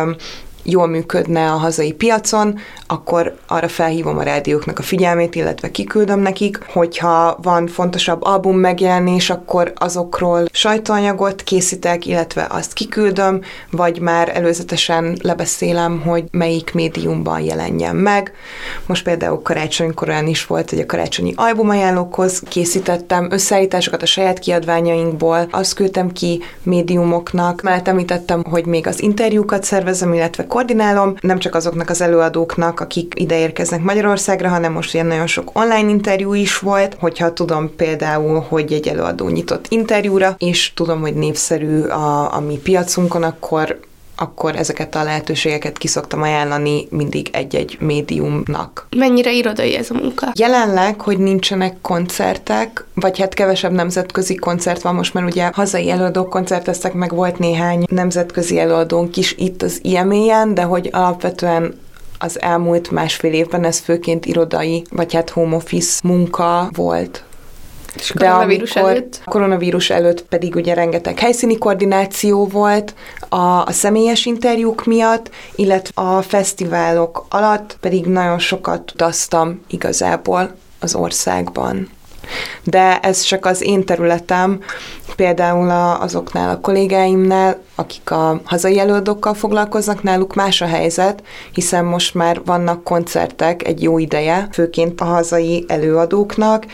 jól 0.62 0.86
működne 0.86 1.50
a 1.52 1.56
hazai 1.56 1.92
piacon, 1.92 2.58
akkor 2.86 3.36
arra 3.46 3.68
felhívom 3.68 4.18
a 4.18 4.22
rádióknak 4.22 4.78
a 4.78 4.82
figyelmét, 4.82 5.34
illetve 5.34 5.70
kiküldöm 5.70 6.20
nekik, 6.20 6.58
hogyha 6.66 7.38
van 7.42 7.66
fontosabb 7.66 8.22
album 8.24 8.58
megjelenés, 8.58 9.30
akkor 9.30 9.72
azokról 9.76 10.44
sajtóanyagot 10.52 11.42
készítek, 11.42 12.06
illetve 12.06 12.46
azt 12.50 12.72
kiküldöm, 12.72 13.40
vagy 13.70 14.00
már 14.00 14.36
előzetesen 14.36 15.18
lebeszélem, 15.22 16.00
hogy 16.00 16.24
melyik 16.30 16.74
médiumban 16.74 17.40
jelenjen 17.40 17.96
meg. 17.96 18.32
Most 18.86 19.04
például 19.04 19.42
karácsonykorán 19.42 20.26
is 20.26 20.46
volt, 20.46 20.70
hogy 20.70 20.78
a 20.78 20.86
karácsonyi 20.86 21.32
albumajánlókhoz 21.36 22.42
készítettem 22.48 23.26
összeállításokat 23.30 24.02
a 24.02 24.06
saját 24.06 24.38
kiadványainkból, 24.38 25.48
azt 25.50 25.74
küldtem 25.74 26.12
ki 26.12 26.42
médiumoknak, 26.62 27.62
mert 27.62 27.88
említettem, 27.88 28.44
hogy 28.50 28.66
még 28.66 28.86
az 28.86 29.02
interjúkat 29.02 29.64
szervezem, 29.64 30.12
illetve 30.12 30.46
koordinálom, 30.50 31.14
nem 31.20 31.38
csak 31.38 31.54
azoknak 31.54 31.90
az 31.90 32.00
előadóknak, 32.00 32.80
akik 32.80 33.12
ide 33.16 33.38
érkeznek 33.38 33.82
Magyarországra, 33.82 34.48
hanem 34.48 34.72
most 34.72 34.94
ilyen 34.94 35.06
nagyon 35.06 35.26
sok 35.26 35.50
online 35.52 35.88
interjú 35.88 36.34
is 36.34 36.58
volt, 36.58 36.96
hogyha 37.00 37.32
tudom 37.32 37.74
például, 37.76 38.44
hogy 38.48 38.72
egy 38.72 38.88
előadó 38.88 39.28
nyitott 39.28 39.66
interjúra, 39.68 40.34
és 40.38 40.72
tudom, 40.74 41.00
hogy 41.00 41.14
népszerű 41.14 41.80
a, 41.82 42.34
a 42.34 42.40
mi 42.40 42.56
piacunkon, 42.56 43.22
akkor 43.22 43.80
akkor 44.20 44.56
ezeket 44.56 44.94
a 44.94 45.02
lehetőségeket 45.02 45.78
kiszoktam 45.78 46.22
ajánlani 46.22 46.86
mindig 46.90 47.28
egy-egy 47.32 47.76
médiumnak. 47.80 48.86
Mennyire 48.96 49.32
irodai 49.32 49.76
ez 49.76 49.90
a 49.90 49.94
munka? 49.94 50.32
Jelenleg, 50.34 51.00
hogy 51.00 51.18
nincsenek 51.18 51.76
koncertek, 51.80 52.84
vagy 52.94 53.18
hát 53.18 53.34
kevesebb 53.34 53.72
nemzetközi 53.72 54.34
koncert 54.34 54.82
van, 54.82 54.94
most 54.94 55.14
már 55.14 55.24
ugye 55.24 55.50
hazai 55.52 55.90
előadók 55.90 56.30
koncerteztek, 56.30 56.92
meg 56.92 57.14
volt 57.14 57.38
néhány 57.38 57.84
nemzetközi 57.90 58.58
előadónk 58.58 59.16
is 59.16 59.34
itt 59.38 59.62
az 59.62 59.78
IME-en, 59.82 60.54
de 60.54 60.62
hogy 60.62 60.88
alapvetően 60.92 61.78
az 62.18 62.40
elmúlt 62.40 62.90
másfél 62.90 63.32
évben 63.32 63.64
ez 63.64 63.78
főként 63.78 64.26
irodai, 64.26 64.84
vagy 64.90 65.14
hát 65.14 65.30
home 65.30 65.56
office 65.56 66.00
munka 66.02 66.70
volt. 66.74 67.24
És 67.94 68.12
De 68.14 68.26
koronavírus 68.26 68.76
előtt? 68.76 69.20
koronavírus 69.24 69.90
előtt 69.90 70.22
pedig 70.22 70.54
ugye 70.54 70.74
rengeteg 70.74 71.18
helyszíni 71.18 71.58
koordináció 71.58 72.46
volt 72.46 72.94
a, 73.28 73.36
a 73.36 73.72
személyes 73.72 74.26
interjúk 74.26 74.84
miatt, 74.84 75.30
illetve 75.54 76.02
a 76.02 76.22
fesztiválok 76.22 77.26
alatt 77.28 77.76
pedig 77.80 78.06
nagyon 78.06 78.38
sokat 78.38 78.90
utaztam 78.90 79.60
igazából 79.68 80.56
az 80.80 80.94
országban. 80.94 81.88
De 82.64 82.98
ez 83.00 83.20
csak 83.20 83.46
az 83.46 83.62
én 83.62 83.84
területem, 83.84 84.60
például 85.16 85.70
azoknál 86.00 86.50
a 86.50 86.60
kollégáimnál, 86.60 87.58
akik 87.74 88.10
a 88.10 88.40
hazai 88.44 88.78
előadókkal 88.78 89.34
foglalkoznak, 89.34 90.02
náluk 90.02 90.34
más 90.34 90.60
a 90.60 90.66
helyzet, 90.66 91.22
hiszen 91.52 91.84
most 91.84 92.14
már 92.14 92.40
vannak 92.44 92.84
koncertek 92.84 93.66
egy 93.66 93.82
jó 93.82 93.98
ideje, 93.98 94.48
főként 94.52 95.00
a 95.00 95.04
hazai 95.04 95.64
előadóknak, 95.68 96.66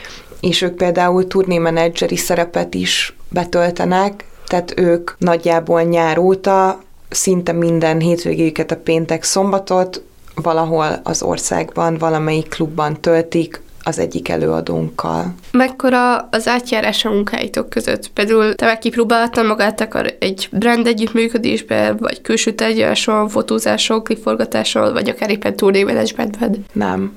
és 0.46 0.62
ők 0.62 0.74
például 0.74 1.26
turnémenedzseri 1.26 2.16
szerepet 2.16 2.74
is 2.74 3.16
betöltenek, 3.28 4.24
tehát 4.46 4.74
ők 4.76 5.10
nagyjából 5.18 5.82
nyár 5.82 6.18
óta 6.18 6.80
szinte 7.08 7.52
minden 7.52 8.00
hétvégéjüket 8.00 8.70
a 8.70 8.76
péntek 8.76 9.22
szombatot 9.22 10.02
valahol 10.34 11.00
az 11.02 11.22
országban, 11.22 11.98
valamelyik 11.98 12.48
klubban 12.48 13.00
töltik, 13.00 13.60
az 13.82 13.98
egyik 13.98 14.28
előadónkkal. 14.28 15.34
Mekkora 15.52 16.16
az 16.16 16.48
átjárás 16.48 17.04
a 17.04 17.10
munkáitok 17.10 17.68
között? 17.68 18.08
Például 18.08 18.54
te 18.54 18.66
meg 18.66 18.78
kipróbáltad 18.78 19.46
magát 19.46 19.80
akar 19.80 20.16
egy 20.18 20.48
brand 20.52 20.86
együttműködésbe, 20.86 21.94
vagy 21.98 22.20
külső 22.20 22.52
tárgyaláson, 22.52 23.28
fotózáson, 23.28 24.02
kliforgatáson, 24.02 24.92
vagy 24.92 25.08
akár 25.08 25.30
éppen 25.30 25.56
turnémenedzsmentben? 25.56 26.64
Nem. 26.72 27.12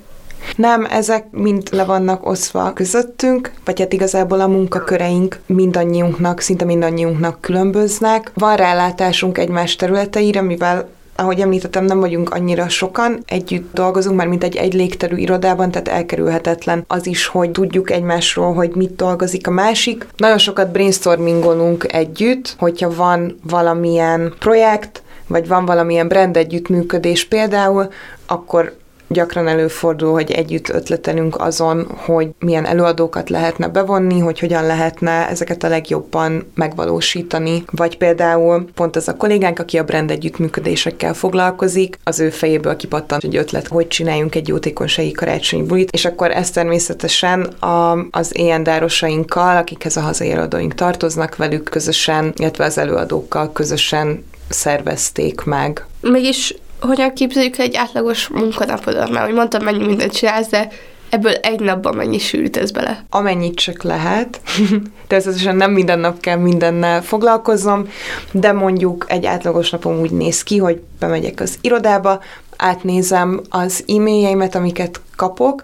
Nem, 0.56 0.86
ezek 0.90 1.26
mind 1.30 1.68
le 1.70 1.84
vannak 1.84 2.26
oszva 2.26 2.72
közöttünk, 2.72 3.52
vagy 3.64 3.80
hát 3.80 3.92
igazából 3.92 4.40
a 4.40 4.46
munkaköreink 4.46 5.38
mindannyiunknak, 5.46 6.40
szinte 6.40 6.64
mindannyiunknak 6.64 7.40
különböznek. 7.40 8.32
Van 8.34 8.56
rálátásunk 8.56 9.38
egymás 9.38 9.76
területeire, 9.76 10.42
mivel 10.42 10.88
ahogy 11.20 11.40
említettem, 11.40 11.84
nem 11.84 12.00
vagyunk 12.00 12.34
annyira 12.34 12.68
sokan, 12.68 13.22
együtt 13.26 13.74
dolgozunk, 13.74 14.16
már 14.16 14.26
mint 14.26 14.44
egy 14.44 14.56
egy 14.56 14.74
légterű 14.74 15.16
irodában, 15.16 15.70
tehát 15.70 15.88
elkerülhetetlen 15.88 16.84
az 16.86 17.06
is, 17.06 17.26
hogy 17.26 17.50
tudjuk 17.50 17.90
egymásról, 17.90 18.54
hogy 18.54 18.70
mit 18.74 18.96
dolgozik 18.96 19.46
a 19.46 19.50
másik. 19.50 20.06
Nagyon 20.16 20.38
sokat 20.38 20.70
brainstormingolunk 20.70 21.92
együtt, 21.92 22.54
hogyha 22.58 22.94
van 22.94 23.38
valamilyen 23.50 24.34
projekt, 24.38 25.02
vagy 25.26 25.48
van 25.48 25.64
valamilyen 25.64 26.08
brand 26.08 26.36
együttműködés 26.36 27.24
például, 27.24 27.88
akkor 28.26 28.76
gyakran 29.12 29.48
előfordul, 29.48 30.12
hogy 30.12 30.30
együtt 30.30 30.68
ötletelünk 30.68 31.40
azon, 31.40 31.86
hogy 31.96 32.28
milyen 32.38 32.66
előadókat 32.66 33.30
lehetne 33.30 33.68
bevonni, 33.68 34.18
hogy 34.18 34.38
hogyan 34.38 34.66
lehetne 34.66 35.28
ezeket 35.28 35.62
a 35.62 35.68
legjobban 35.68 36.50
megvalósítani. 36.54 37.64
Vagy 37.70 37.96
például 37.96 38.68
pont 38.74 38.96
az 38.96 39.08
a 39.08 39.16
kollégánk, 39.16 39.58
aki 39.58 39.78
a 39.78 39.84
brand 39.84 40.10
együttműködésekkel 40.10 41.14
foglalkozik, 41.14 41.98
az 42.04 42.20
ő 42.20 42.30
fejéből 42.30 42.76
kipattant 42.76 43.24
egy 43.24 43.36
ötlet, 43.36 43.68
hogy 43.68 43.88
csináljunk 43.88 44.34
egy 44.34 44.48
jótékonysági 44.48 45.12
karácsonyi 45.12 45.62
bulit, 45.62 45.90
és 45.90 46.04
akkor 46.04 46.30
ezt 46.30 46.54
természetesen 46.54 47.42
a, 47.42 48.06
az 48.10 48.30
éjjendárosainkkal, 48.32 49.56
akikhez 49.56 49.96
a 49.96 50.00
hazai 50.00 50.30
előadóink 50.30 50.74
tartoznak 50.74 51.36
velük 51.36 51.64
közösen, 51.64 52.32
illetve 52.36 52.64
az 52.64 52.78
előadókkal 52.78 53.52
közösen 53.52 54.24
szervezték 54.48 55.44
meg. 55.44 55.86
Mégis 56.00 56.54
hogyan 56.80 57.12
képzeljük 57.12 57.58
egy 57.58 57.76
átlagos 57.76 58.28
munkanapodat? 58.28 59.10
Mert, 59.10 59.24
hogy 59.24 59.34
mondtam, 59.34 59.64
mennyi 59.64 59.84
mindent 59.84 60.12
csinálsz, 60.12 60.48
de 60.48 60.68
ebből 61.10 61.32
egy 61.32 61.60
napban 61.60 61.96
mennyi 61.96 62.18
sűrítesz 62.18 62.70
bele? 62.70 63.04
Amennyit 63.10 63.54
csak 63.54 63.82
lehet. 63.82 64.40
Természetesen 65.06 65.56
nem 65.56 65.72
minden 65.72 65.98
nap 65.98 66.20
kell 66.20 66.36
mindennel 66.36 67.02
foglalkozom, 67.02 67.88
de 68.32 68.52
mondjuk 68.52 69.04
egy 69.08 69.26
átlagos 69.26 69.70
napom 69.70 70.00
úgy 70.00 70.10
néz 70.10 70.42
ki, 70.42 70.58
hogy 70.58 70.80
bemegyek 70.98 71.40
az 71.40 71.58
irodába, 71.60 72.20
átnézem 72.60 73.40
az 73.48 73.84
e-mailjeimet, 73.88 74.54
amiket 74.54 75.00
kapok. 75.16 75.62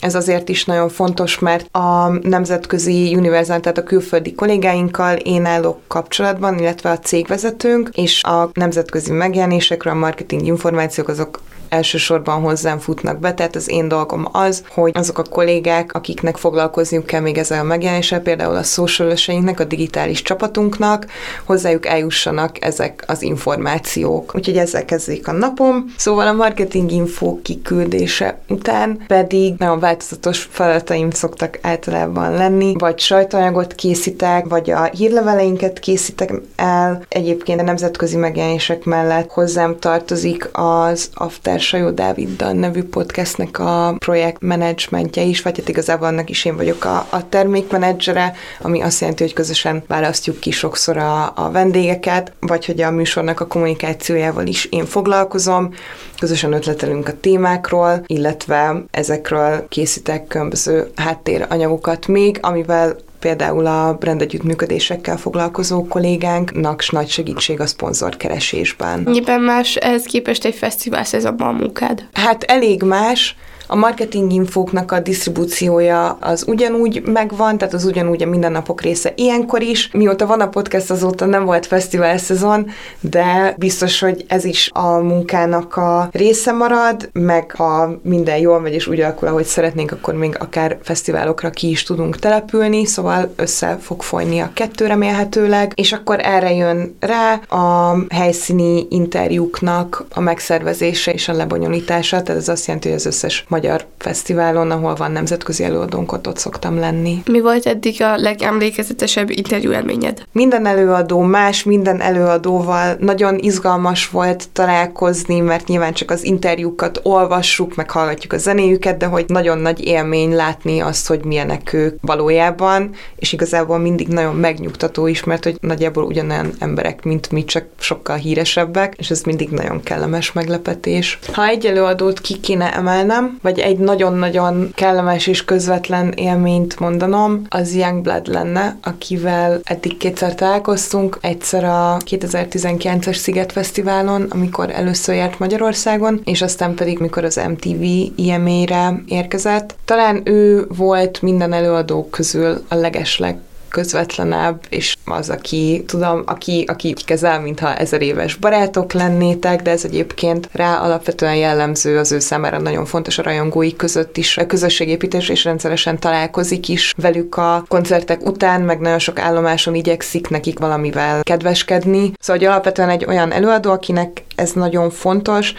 Ez 0.00 0.14
azért 0.14 0.48
is 0.48 0.64
nagyon 0.64 0.88
fontos, 0.88 1.38
mert 1.38 1.74
a 1.74 2.08
nemzetközi 2.08 3.14
univerzál, 3.16 3.60
tehát 3.60 3.78
a 3.78 3.82
külföldi 3.82 4.34
kollégáinkkal 4.34 5.16
én 5.16 5.44
állok 5.44 5.78
kapcsolatban, 5.86 6.58
illetve 6.58 6.90
a 6.90 6.98
cégvezetőnk, 6.98 7.90
és 7.92 8.22
a 8.22 8.50
nemzetközi 8.52 9.12
megjelenésekről 9.12 9.92
a 9.92 9.96
marketing 9.96 10.46
információk 10.46 11.08
azok 11.08 11.40
elsősorban 11.68 12.40
hozzám 12.40 12.78
futnak 12.78 13.18
be, 13.18 13.34
tehát 13.34 13.56
az 13.56 13.70
én 13.70 13.88
dolgom 13.88 14.28
az, 14.32 14.62
hogy 14.68 14.90
azok 14.94 15.18
a 15.18 15.22
kollégák, 15.22 15.92
akiknek 15.92 16.36
foglalkozniuk 16.36 17.06
kell 17.06 17.20
még 17.20 17.38
ezzel 17.38 17.60
a 17.60 17.62
megjelenéssel, 17.62 18.20
például 18.20 18.56
a 18.56 18.62
social 18.62 19.16
a 19.56 19.64
digitális 19.64 20.22
csapatunknak, 20.22 21.06
hozzájuk 21.44 21.86
eljussanak 21.86 22.64
ezek 22.64 23.04
az 23.06 23.22
információk. 23.22 24.34
Úgyhogy 24.34 24.56
ezzel 24.56 24.84
kezdik 24.84 25.28
a 25.28 25.32
napom. 25.32 25.84
Szóval 25.96 26.26
a 26.26 26.32
marketing 26.32 26.90
info 26.90 27.42
kiküldése 27.42 28.38
után 28.48 28.98
pedig 29.06 29.54
nagyon 29.58 29.78
változatos 29.78 30.48
feladataim 30.50 31.10
szoktak 31.10 31.58
általában 31.62 32.32
lenni, 32.32 32.74
vagy 32.78 32.98
sajtóanyagot 32.98 33.74
készítek, 33.74 34.48
vagy 34.48 34.70
a 34.70 34.84
hírleveleinket 34.84 35.78
készítek 35.78 36.32
el. 36.56 37.02
Egyébként 37.08 37.60
a 37.60 37.64
nemzetközi 37.64 38.16
megjelenések 38.16 38.84
mellett 38.84 39.30
hozzám 39.30 39.78
tartozik 39.78 40.48
az 40.52 41.10
After 41.14 41.57
Sajó 41.58 41.90
Dáviddal 41.90 42.52
nevű 42.52 42.82
podcastnek 42.82 43.58
a 43.58 43.94
projektmenedzsmentje 43.98 45.22
is, 45.22 45.42
vagy 45.42 45.58
hát 45.58 45.68
igazából 45.68 46.06
annak 46.06 46.30
is 46.30 46.44
én 46.44 46.56
vagyok 46.56 46.84
a, 46.84 47.06
a 47.10 47.28
termékmenedzsere, 47.28 48.34
ami 48.60 48.82
azt 48.82 49.00
jelenti, 49.00 49.22
hogy 49.22 49.32
közösen 49.32 49.82
választjuk 49.86 50.40
ki 50.40 50.50
sokszor 50.50 50.96
a, 50.96 51.32
a 51.34 51.50
vendégeket, 51.50 52.32
vagy 52.40 52.66
hogy 52.66 52.80
a 52.80 52.90
műsornak 52.90 53.40
a 53.40 53.46
kommunikációjával 53.46 54.46
is 54.46 54.64
én 54.64 54.86
foglalkozom, 54.86 55.74
közösen 56.18 56.52
ötletelünk 56.52 57.08
a 57.08 57.20
témákról, 57.20 58.02
illetve 58.06 58.84
ezekről 58.90 59.68
készítek 59.68 60.26
különböző 60.26 60.90
háttéranyagokat 60.94 62.06
még, 62.06 62.38
amivel 62.42 62.96
például 63.20 63.66
a 63.66 63.94
brand 63.94 64.22
együttműködésekkel 64.22 65.16
foglalkozó 65.16 65.86
kollégánknak 65.86 66.90
nagy 66.90 67.08
segítség 67.08 67.60
a 67.60 67.66
szponzorkeresésben. 67.66 69.02
Nyilván 69.10 69.40
más 69.40 69.76
ehhez 69.76 70.02
képest 70.02 70.44
egy 70.44 70.54
fesztivál 70.54 71.04
szezonban 71.04 71.48
a 71.48 71.58
munkád? 71.58 72.08
Hát 72.12 72.42
elég 72.42 72.82
más, 72.82 73.36
A 73.70 73.76
marketing 73.76 74.32
infóknak 74.32 74.92
a 74.92 75.00
disztribúciója 75.00 76.16
az 76.20 76.44
ugyanúgy 76.46 77.02
megvan, 77.06 77.58
tehát 77.58 77.74
az 77.74 77.84
ugyanúgy 77.84 78.22
a 78.22 78.26
mindennapok 78.26 78.80
része 78.80 79.12
ilyenkor 79.16 79.62
is. 79.62 79.90
Mióta 79.92 80.26
van 80.26 80.40
a 80.40 80.48
podcast, 80.48 80.90
azóta 80.90 81.26
nem 81.26 81.44
volt 81.44 81.66
fesztivál 81.66 82.18
szezon, 82.18 82.70
de 83.00 83.54
biztos, 83.58 84.00
hogy 84.00 84.24
ez 84.28 84.44
is 84.44 84.70
a 84.72 84.88
munkának 84.88 85.76
a 85.76 86.08
része 86.12 86.52
marad, 86.52 87.08
meg 87.12 87.54
ha 87.56 87.98
minden 88.02 88.38
jól 88.38 88.60
megy 88.60 88.72
és 88.72 88.86
úgy 88.86 89.00
alakul, 89.00 89.28
ahogy 89.28 89.44
szeretnénk, 89.44 89.92
akkor 89.92 90.14
még 90.14 90.36
akár 90.38 90.78
fesztiválokra 90.82 91.50
ki 91.50 91.68
is 91.68 91.82
tudunk 91.82 92.18
települni, 92.18 92.84
szóval 92.84 93.32
össze 93.36 93.78
fog 93.80 94.02
folyni 94.02 94.38
a 94.38 94.50
kettő 94.54 94.86
remélhetőleg, 94.86 95.72
és 95.74 95.92
akkor 95.92 96.18
erre 96.22 96.54
jön 96.54 96.96
rá 97.00 97.32
a 97.34 97.96
helyszíni 98.08 98.86
interjúknak 98.90 100.04
a 100.14 100.20
megszervezése 100.20 101.12
és 101.12 101.28
a 101.28 101.32
lebonyolítása, 101.32 102.22
tehát 102.22 102.40
ez 102.40 102.48
azt 102.48 102.66
jelenti, 102.66 102.88
hogy 102.88 102.96
az 102.96 103.06
összes 103.06 103.44
magyar 103.48 103.56
fesztiválon, 103.98 104.70
ahol 104.70 104.94
van 104.94 105.12
nemzetközi 105.12 105.64
előadónk, 105.64 106.12
ott, 106.12 106.28
ott 106.28 106.38
szoktam 106.38 106.78
lenni. 106.78 107.22
Mi 107.26 107.40
volt 107.40 107.66
eddig 107.66 108.02
a 108.02 108.16
legemlékezetesebb 108.16 109.30
interjú 109.30 109.72
élményed? 109.72 110.22
Minden 110.32 110.66
előadó 110.66 111.20
más, 111.20 111.64
minden 111.64 112.00
előadóval 112.00 112.96
nagyon 113.00 113.38
izgalmas 113.38 114.08
volt 114.08 114.48
találkozni, 114.52 115.40
mert 115.40 115.66
nyilván 115.66 115.92
csak 115.92 116.10
az 116.10 116.24
interjúkat 116.24 117.00
olvassuk, 117.02 117.74
meg 117.74 117.90
hallgatjuk 117.90 118.32
a 118.32 118.38
zenéjüket, 118.38 118.96
de 118.96 119.06
hogy 119.06 119.24
nagyon 119.26 119.58
nagy 119.58 119.84
élmény 119.84 120.34
látni 120.34 120.80
azt, 120.80 121.06
hogy 121.06 121.24
milyenek 121.24 121.72
ők 121.72 121.98
valójában, 122.00 122.90
és 123.16 123.32
igazából 123.32 123.78
mindig 123.78 124.08
nagyon 124.08 124.34
megnyugtató 124.34 125.06
is, 125.06 125.24
mert 125.24 125.44
hogy 125.44 125.56
nagyjából 125.60 126.04
ugyanolyan 126.04 126.52
emberek, 126.58 127.04
mint 127.04 127.30
mi, 127.30 127.44
csak 127.44 127.64
sokkal 127.78 128.16
híresebbek, 128.16 128.94
és 128.96 129.10
ez 129.10 129.22
mindig 129.22 129.48
nagyon 129.48 129.82
kellemes 129.82 130.32
meglepetés. 130.32 131.18
Ha 131.32 131.46
egy 131.46 131.66
előadót 131.66 132.20
ki 132.20 132.40
kéne 132.40 132.74
emelnem, 132.74 133.38
vagy 133.48 133.58
egy 133.58 133.78
nagyon-nagyon 133.78 134.72
kellemes 134.74 135.26
és 135.26 135.44
közvetlen 135.44 136.12
élményt 136.12 136.78
mondanom, 136.78 137.42
az 137.48 137.74
Youngblood 137.74 138.26
lenne, 138.26 138.76
akivel 138.82 139.60
eddig 139.64 139.96
kétszer 139.96 140.34
találkoztunk, 140.34 141.18
egyszer 141.20 141.64
a 141.64 141.96
2019-es 142.10 143.16
Sziget 143.16 143.52
Fesztiválon, 143.52 144.26
amikor 144.28 144.70
először 144.70 145.14
járt 145.14 145.38
Magyarországon, 145.38 146.20
és 146.24 146.42
aztán 146.42 146.74
pedig, 146.74 146.98
mikor 146.98 147.24
az 147.24 147.40
MTV 147.48 147.82
IMA-re 148.16 149.02
érkezett. 149.06 149.74
Talán 149.84 150.20
ő 150.24 150.66
volt 150.76 151.22
minden 151.22 151.52
előadók 151.52 152.10
közül 152.10 152.64
a 152.68 152.74
legesleg 152.74 153.38
közvetlenebb, 153.68 154.60
és 154.68 154.96
az, 155.04 155.30
aki, 155.30 155.84
tudom, 155.86 156.22
aki, 156.26 156.64
aki 156.66 156.94
kezel, 157.04 157.40
mintha 157.40 157.74
ezer 157.74 158.02
éves 158.02 158.34
barátok 158.34 158.92
lennétek, 158.92 159.62
de 159.62 159.70
ez 159.70 159.84
egyébként 159.84 160.48
rá 160.52 160.76
alapvetően 160.76 161.36
jellemző 161.36 161.98
az 161.98 162.12
ő 162.12 162.18
számára 162.18 162.58
nagyon 162.58 162.84
fontos 162.84 163.18
a 163.18 163.22
rajongói 163.22 163.76
között 163.76 164.16
is. 164.16 164.36
A 164.36 164.46
közösségépítés 164.46 165.28
és 165.28 165.44
rendszeresen 165.44 165.98
találkozik 165.98 166.68
is 166.68 166.94
velük 166.96 167.36
a 167.36 167.64
koncertek 167.68 168.26
után, 168.26 168.60
meg 168.60 168.80
nagyon 168.80 168.98
sok 168.98 169.18
állomáson 169.18 169.74
igyekszik 169.74 170.28
nekik 170.28 170.58
valamivel 170.58 171.22
kedveskedni. 171.22 172.12
Szóval 172.20 172.36
hogy 172.42 172.44
alapvetően 172.44 172.88
egy 172.88 173.04
olyan 173.04 173.32
előadó, 173.32 173.70
akinek 173.70 174.24
ez 174.34 174.52
nagyon 174.52 174.90
fontos, 174.90 175.54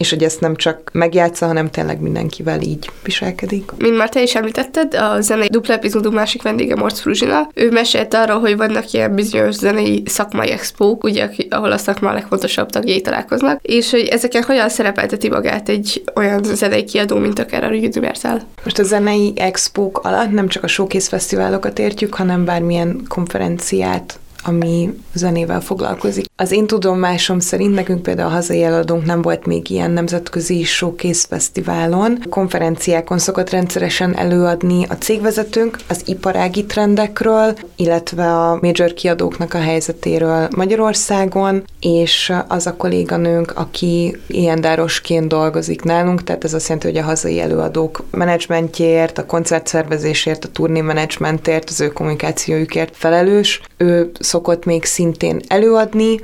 és 0.00 0.10
hogy 0.10 0.22
ezt 0.22 0.40
nem 0.40 0.56
csak 0.56 0.90
megjátsza, 0.92 1.46
hanem 1.46 1.70
tényleg 1.70 2.00
mindenkivel 2.00 2.60
így 2.60 2.90
viselkedik. 3.04 3.70
Mint 3.78 3.96
már 3.96 4.08
te 4.08 4.22
is 4.22 4.34
említetted, 4.34 4.94
a 4.94 5.20
zenei 5.20 5.48
dupla 5.48 5.74
epizódú 5.74 6.10
másik 6.10 6.42
vendége 6.42 6.74
Morc 6.74 7.00
Fruzsina. 7.00 7.48
Ő 7.54 7.70
mesélt 7.70 8.14
arról, 8.14 8.40
hogy 8.40 8.56
vannak 8.56 8.92
ilyen 8.92 9.14
bizonyos 9.14 9.54
zenei 9.54 10.02
szakmai 10.06 10.50
expók, 10.50 11.04
ugye, 11.04 11.30
ahol 11.50 11.72
a 11.72 11.76
szakma 11.76 12.10
a 12.10 12.12
legfontosabb 12.12 12.70
tagjai 12.70 13.00
találkoznak, 13.00 13.58
és 13.62 13.90
hogy 13.90 14.06
ezeken 14.06 14.42
hogyan 14.42 14.68
szerepelteti 14.68 15.28
magát 15.28 15.68
egy 15.68 16.02
olyan 16.14 16.44
zenei 16.44 16.84
kiadó, 16.84 17.16
mint 17.16 17.38
akár 17.38 17.64
a 17.64 17.68
Universal. 17.68 18.40
Most 18.64 18.78
a 18.78 18.82
zenei 18.82 19.32
expók 19.36 19.98
alatt 19.98 20.30
nem 20.30 20.48
csak 20.48 20.62
a 20.62 20.68
showcase 20.68 21.08
fesztiválokat 21.08 21.78
értjük, 21.78 22.14
hanem 22.14 22.44
bármilyen 22.44 23.02
konferenciát, 23.08 24.18
ami 24.44 24.98
zenével 25.14 25.60
foglalkozik. 25.60 26.24
Az 26.36 26.50
én 26.50 26.66
tudomásom 26.66 27.38
szerint 27.38 27.74
nekünk 27.74 28.02
például 28.02 28.28
a 28.28 28.32
hazai 28.32 28.62
eladónk 28.62 29.04
nem 29.04 29.22
volt 29.22 29.46
még 29.46 29.70
ilyen 29.70 29.90
nemzetközi 29.90 30.64
showcase 30.64 31.26
fesztiválon. 31.28 32.18
Konferenciákon 32.28 33.18
szokott 33.18 33.50
rendszeresen 33.50 34.16
előadni 34.16 34.84
a 34.88 34.94
cégvezetőnk 34.94 35.78
az 35.88 36.02
iparági 36.04 36.64
trendekről, 36.64 37.58
illetve 37.76 38.26
a 38.26 38.58
major 38.62 38.94
kiadóknak 38.94 39.54
a 39.54 39.60
helyzetéről 39.60 40.48
Magyarországon, 40.56 41.62
és 41.80 42.32
az 42.48 42.66
a 42.66 42.76
kolléganőnk, 42.76 43.52
aki 43.56 44.16
ilyen 44.26 44.60
dárosként 44.60 45.28
dolgozik 45.28 45.82
nálunk, 45.82 46.22
tehát 46.22 46.44
ez 46.44 46.54
azt 46.54 46.68
jelenti, 46.68 46.88
hogy 46.88 46.98
a 46.98 47.02
hazai 47.02 47.40
előadók 47.40 48.02
menedzsmentjéért, 48.10 49.18
a 49.18 49.26
koncertszervezésért, 49.26 50.44
a 50.44 50.48
turné 50.48 50.80
menedzsmentért, 50.80 51.70
az 51.70 51.80
ő 51.80 51.88
kommunikációjukért 51.88 52.96
felelős. 52.96 53.60
Ő 53.76 54.10
szokott 54.30 54.64
még 54.64 54.84
szintén 54.84 55.40
előadni, 55.48 56.20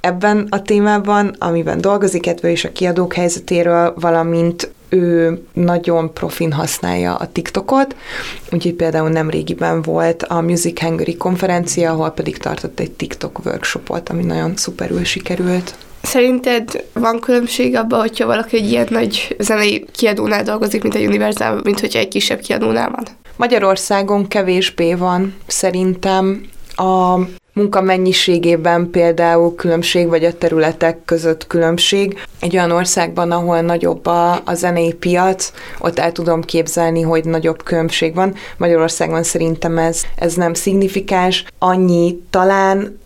ebben 0.00 0.46
a 0.50 0.62
témában, 0.62 1.34
amiben 1.38 1.80
dolgozik, 1.80 2.26
illetve 2.26 2.50
is 2.50 2.64
a 2.64 2.72
kiadók 2.72 3.14
helyzetéről, 3.14 3.94
valamint 4.00 4.72
ő 4.88 5.38
nagyon 5.52 6.12
profin 6.12 6.52
használja 6.52 7.14
a 7.14 7.32
TikTokot, 7.32 7.96
úgyhogy 8.52 8.74
például 8.74 9.08
nem 9.08 9.30
régiben 9.30 9.82
volt 9.82 10.22
a 10.22 10.40
Music 10.40 10.80
Hungary 10.80 11.16
konferencia, 11.16 11.90
ahol 11.90 12.10
pedig 12.10 12.36
tartott 12.36 12.80
egy 12.80 12.90
TikTok 12.90 13.44
workshopot, 13.44 14.08
ami 14.08 14.24
nagyon 14.24 14.56
szuperül 14.56 15.04
sikerült. 15.04 15.74
Szerinted 16.02 16.84
van 16.92 17.20
különbség 17.20 17.76
abban, 17.76 18.00
hogyha 18.00 18.26
valaki 18.26 18.56
egy 18.56 18.70
ilyen 18.70 18.86
nagy 18.90 19.36
zenei 19.38 19.86
kiadónál 19.92 20.42
dolgozik, 20.42 20.82
mint 20.82 20.94
egy 20.94 21.06
Universal, 21.06 21.60
mint 21.64 21.80
hogyha 21.80 21.98
egy 21.98 22.08
kisebb 22.08 22.40
kiadónál 22.40 22.90
van? 22.90 23.04
Magyarországon 23.36 24.28
kevésbé 24.28 24.94
van 24.94 25.34
szerintem 25.46 26.48
a 26.78 27.18
munka 27.52 27.80
mennyiségében 27.80 28.90
például 28.90 29.54
különbség, 29.54 30.08
vagy 30.08 30.24
a 30.24 30.38
területek 30.38 31.04
között 31.04 31.46
különbség. 31.46 32.18
Egy 32.40 32.56
olyan 32.56 32.70
országban, 32.70 33.30
ahol 33.30 33.60
nagyobb 33.60 34.06
a, 34.06 34.32
a 34.32 34.54
zenei 34.54 34.92
piac, 34.92 35.52
ott 35.78 35.98
el 35.98 36.12
tudom 36.12 36.42
képzelni, 36.42 37.02
hogy 37.02 37.24
nagyobb 37.24 37.62
különbség 37.62 38.14
van. 38.14 38.34
Magyarországon 38.56 39.22
szerintem 39.22 39.78
ez, 39.78 40.02
ez 40.16 40.34
nem 40.34 40.54
szignifikáns. 40.54 41.44
Annyi 41.58 42.22
talán, 42.30 42.98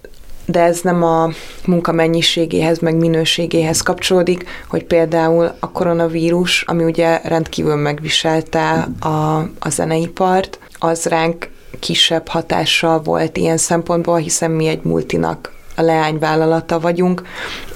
de 0.47 0.61
ez 0.61 0.81
nem 0.81 1.03
a 1.03 1.31
munka 1.67 1.93
mennyiségéhez, 1.93 2.79
meg 2.79 2.97
minőségéhez 2.97 3.81
kapcsolódik, 3.81 4.45
hogy 4.69 4.85
például 4.85 5.53
a 5.61 5.71
koronavírus, 5.71 6.63
ami 6.63 6.85
ugye 6.85 7.21
rendkívül 7.25 7.77
megviselte 7.77 8.89
a, 9.01 9.37
a 9.59 9.69
zeneipart, 9.69 10.59
az 10.79 11.05
ránk 11.05 11.51
kisebb 11.81 12.29
hatással 12.29 13.01
volt 13.03 13.37
ilyen 13.37 13.57
szempontból, 13.57 14.17
hiszen 14.17 14.51
mi 14.51 14.67
egy 14.67 14.83
multinak 14.83 15.53
a 15.77 15.83
leányvállalata 15.83 16.81
vagyunk, 16.81 17.23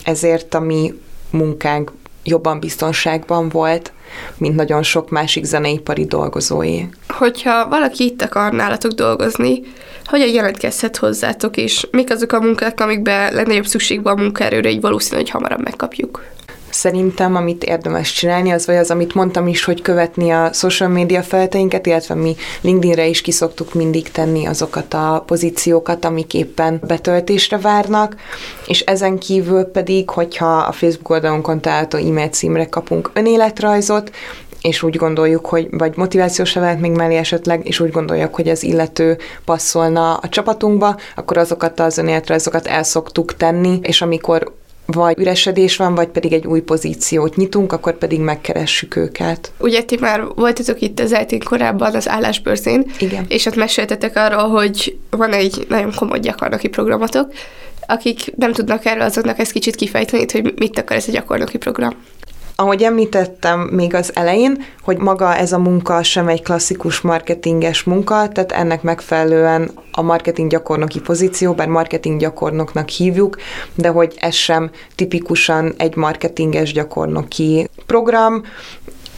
ezért 0.02 0.54
a 0.54 0.60
mi 0.60 1.00
munkánk 1.30 1.92
jobban 2.24 2.60
biztonságban 2.60 3.48
volt, 3.48 3.92
mint 4.38 4.56
nagyon 4.56 4.82
sok 4.82 5.10
másik 5.10 5.44
zeneipari 5.44 6.04
dolgozói. 6.04 6.82
Hogyha 7.08 7.68
valaki 7.68 8.04
itt 8.04 8.22
akar 8.22 8.52
nálatok 8.52 8.92
dolgozni, 8.92 9.62
hogyan 10.04 10.28
jelentkezhet 10.28 10.96
hozzátok, 10.96 11.56
és 11.56 11.86
mik 11.90 12.10
azok 12.10 12.32
a 12.32 12.40
munkák, 12.40 12.80
amikben 12.80 13.34
legnagyobb 13.34 13.66
szükség 13.66 14.02
van 14.02 14.18
a 14.18 14.20
munkaerőre, 14.20 14.70
így 14.70 14.80
valószínű, 14.80 15.16
hogy 15.16 15.30
hamarabb 15.30 15.62
megkapjuk? 15.62 16.24
Szerintem, 16.76 17.36
amit 17.36 17.64
érdemes 17.64 18.12
csinálni, 18.12 18.50
az 18.50 18.66
vagy 18.66 18.76
az, 18.76 18.90
amit 18.90 19.14
mondtam 19.14 19.46
is, 19.46 19.64
hogy 19.64 19.82
követni 19.82 20.30
a 20.30 20.52
social 20.52 20.88
media 20.88 21.22
felteinket, 21.22 21.86
illetve 21.86 22.14
mi 22.14 22.36
LinkedInre 22.60 23.06
is 23.06 23.20
kiszoktuk 23.20 23.74
mindig 23.74 24.10
tenni 24.10 24.46
azokat 24.46 24.94
a 24.94 25.22
pozíciókat, 25.26 26.04
amik 26.04 26.34
éppen 26.34 26.80
betöltésre 26.86 27.58
várnak, 27.58 28.16
és 28.66 28.80
ezen 28.80 29.18
kívül 29.18 29.64
pedig, 29.64 30.10
hogyha 30.10 30.56
a 30.56 30.72
Facebook 30.72 31.10
oldalunkon 31.10 31.60
található 31.60 31.98
e-mail 31.98 32.28
címre 32.28 32.68
kapunk 32.68 33.10
önéletrajzot, 33.14 34.10
és 34.60 34.82
úgy 34.82 34.96
gondoljuk, 34.96 35.46
hogy 35.46 35.68
vagy 35.70 35.96
motivációs 35.96 36.54
levelet 36.54 36.80
még 36.80 36.90
mellé 36.90 37.16
esetleg, 37.16 37.66
és 37.66 37.80
úgy 37.80 37.90
gondoljuk, 37.90 38.34
hogy 38.34 38.48
az 38.48 38.62
illető 38.62 39.18
passzolna 39.44 40.14
a 40.14 40.28
csapatunkba, 40.28 40.96
akkor 41.16 41.38
azokat 41.38 41.80
az 41.80 41.98
önéletrajzokat 41.98 42.66
el 42.66 42.82
szoktuk 42.82 43.36
tenni, 43.36 43.78
és 43.82 44.02
amikor 44.02 44.52
vagy 44.86 45.18
üresedés 45.18 45.76
van, 45.76 45.94
vagy 45.94 46.08
pedig 46.08 46.32
egy 46.32 46.46
új 46.46 46.60
pozíciót 46.60 47.36
nyitunk, 47.36 47.72
akkor 47.72 47.98
pedig 47.98 48.20
megkeressük 48.20 48.96
őket. 48.96 49.52
Ugye 49.58 49.82
ti 49.82 49.96
már 50.00 50.24
voltatok 50.34 50.80
itt 50.80 51.00
az 51.00 51.12
eltén 51.12 51.40
korábban 51.40 51.94
az 51.94 52.08
állásbőrzén, 52.08 52.92
Igen. 52.98 53.24
és 53.28 53.46
ott 53.46 53.56
meséltetek 53.56 54.16
arról, 54.16 54.48
hogy 54.48 54.96
van 55.10 55.32
egy 55.32 55.66
nagyon 55.68 55.92
komoly 55.94 56.20
gyakornoki 56.20 56.68
programotok, 56.68 57.32
akik 57.86 58.36
nem 58.36 58.52
tudnak 58.52 58.84
erről, 58.84 59.02
azoknak 59.02 59.38
ezt 59.38 59.52
kicsit 59.52 59.76
kifejteni, 59.76 60.24
hogy 60.32 60.54
mit 60.56 60.78
akar 60.78 60.96
ez 60.96 61.08
a 61.08 61.12
gyakornoki 61.12 61.58
program. 61.58 61.92
Ahogy 62.58 62.82
említettem 62.82 63.60
még 63.60 63.94
az 63.94 64.10
elején, 64.14 64.64
hogy 64.82 64.96
maga 64.98 65.36
ez 65.36 65.52
a 65.52 65.58
munka 65.58 66.02
sem 66.02 66.28
egy 66.28 66.42
klasszikus 66.42 67.00
marketinges 67.00 67.82
munka, 67.82 68.28
tehát 68.28 68.52
ennek 68.52 68.82
megfelelően 68.82 69.70
a 69.92 70.02
marketing 70.02 70.50
gyakornoki 70.50 71.00
pozíció, 71.00 71.52
bár 71.52 71.68
marketing 71.68 72.20
gyakornoknak 72.20 72.88
hívjuk, 72.88 73.36
de 73.74 73.88
hogy 73.88 74.14
ez 74.18 74.34
sem 74.34 74.70
tipikusan 74.94 75.74
egy 75.76 75.96
marketinges 75.96 76.72
gyakornoki 76.72 77.68
program, 77.86 78.42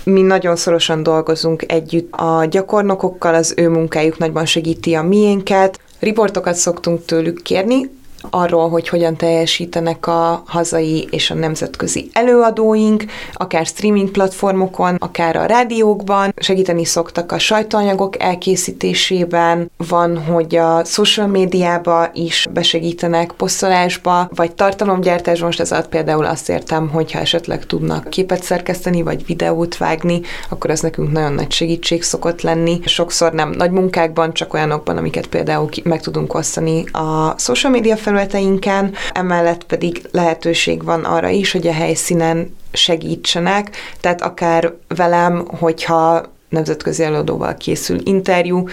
Mi 0.04 0.22
nagyon 0.22 0.56
szorosan 0.56 1.02
dolgozunk 1.02 1.72
együtt 1.72 2.12
a 2.12 2.44
gyakornokokkal, 2.44 3.34
az 3.34 3.54
ő 3.56 3.68
munkájuk 3.68 4.18
nagyban 4.18 4.46
segíti 4.46 4.94
a 4.94 5.02
miénket. 5.02 5.80
Riportokat 5.98 6.54
szoktunk 6.54 7.04
tőlük 7.04 7.42
kérni, 7.42 7.90
arról, 8.30 8.68
hogy 8.68 8.88
hogyan 8.88 9.16
teljesítenek 9.16 10.06
a 10.06 10.42
hazai 10.46 11.08
és 11.10 11.30
a 11.30 11.34
nemzetközi 11.34 12.10
előadóink, 12.12 13.04
akár 13.32 13.66
streaming 13.66 14.10
platformokon, 14.10 14.96
akár 14.98 15.36
a 15.36 15.44
rádiókban, 15.44 16.34
segíteni 16.36 16.84
szoktak 16.84 17.32
a 17.32 17.38
sajtóanyagok 17.38 18.22
elkészítésében, 18.22 19.70
van, 19.88 20.24
hogy 20.24 20.56
a 20.56 20.84
social 20.84 21.26
médiába 21.26 22.10
is 22.12 22.46
besegítenek 22.50 23.32
posztolásba, 23.32 24.28
vagy 24.34 24.52
tartalomgyártás, 24.52 25.40
most 25.40 25.60
ez 25.60 25.72
alatt 25.72 25.88
például 25.88 26.24
azt 26.24 26.48
értem, 26.48 26.88
hogy 26.88 27.12
ha 27.12 27.18
esetleg 27.18 27.66
tudnak 27.66 28.10
képet 28.10 28.42
szerkeszteni, 28.42 29.02
vagy 29.02 29.26
videót 29.26 29.76
vágni, 29.76 30.20
akkor 30.48 30.70
ez 30.70 30.80
nekünk 30.80 31.12
nagyon 31.12 31.32
nagy 31.32 31.52
segítség 31.52 32.02
szokott 32.02 32.42
lenni. 32.42 32.80
Sokszor 32.84 33.32
nem 33.32 33.50
nagy 33.50 33.70
munkákban, 33.70 34.32
csak 34.32 34.54
olyanokban, 34.54 34.96
amiket 34.96 35.26
például 35.26 35.68
meg 35.84 36.00
tudunk 36.00 36.34
osztani 36.34 36.84
a 36.92 37.34
social 37.38 37.72
media 37.72 37.96
felületeinken, 38.08 38.94
emellett 39.12 39.64
pedig 39.64 40.02
lehetőség 40.10 40.84
van 40.84 41.04
arra 41.04 41.28
is, 41.28 41.52
hogy 41.52 41.66
a 41.66 41.72
helyszínen 41.72 42.56
segítsenek, 42.72 43.76
tehát 44.00 44.22
akár 44.22 44.72
velem, 44.96 45.46
hogyha 45.58 46.22
nemzetközi 46.48 47.02
előadóval 47.02 47.54
készül 47.56 47.98
interjú, 48.04 48.64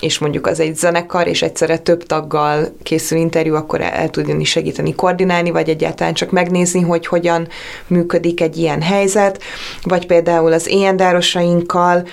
és 0.00 0.18
mondjuk 0.18 0.46
az 0.46 0.60
egy 0.60 0.76
zenekar, 0.76 1.26
és 1.26 1.42
egyszerre 1.42 1.78
több 1.78 2.02
taggal 2.02 2.74
készül 2.82 3.18
interjú, 3.18 3.54
akkor 3.54 3.80
el, 3.80 3.90
el 3.90 4.10
tudni 4.10 4.44
segíteni 4.44 4.94
koordinálni, 4.94 5.50
vagy 5.50 5.68
egyáltalán 5.68 6.14
csak 6.14 6.30
megnézni, 6.30 6.80
hogy 6.80 7.06
hogyan 7.06 7.48
működik 7.86 8.40
egy 8.40 8.56
ilyen 8.56 8.82
helyzet, 8.82 9.42
vagy 9.82 10.06
például 10.06 10.52
az 10.52 10.68
éjjendárosainkkal 10.68 12.06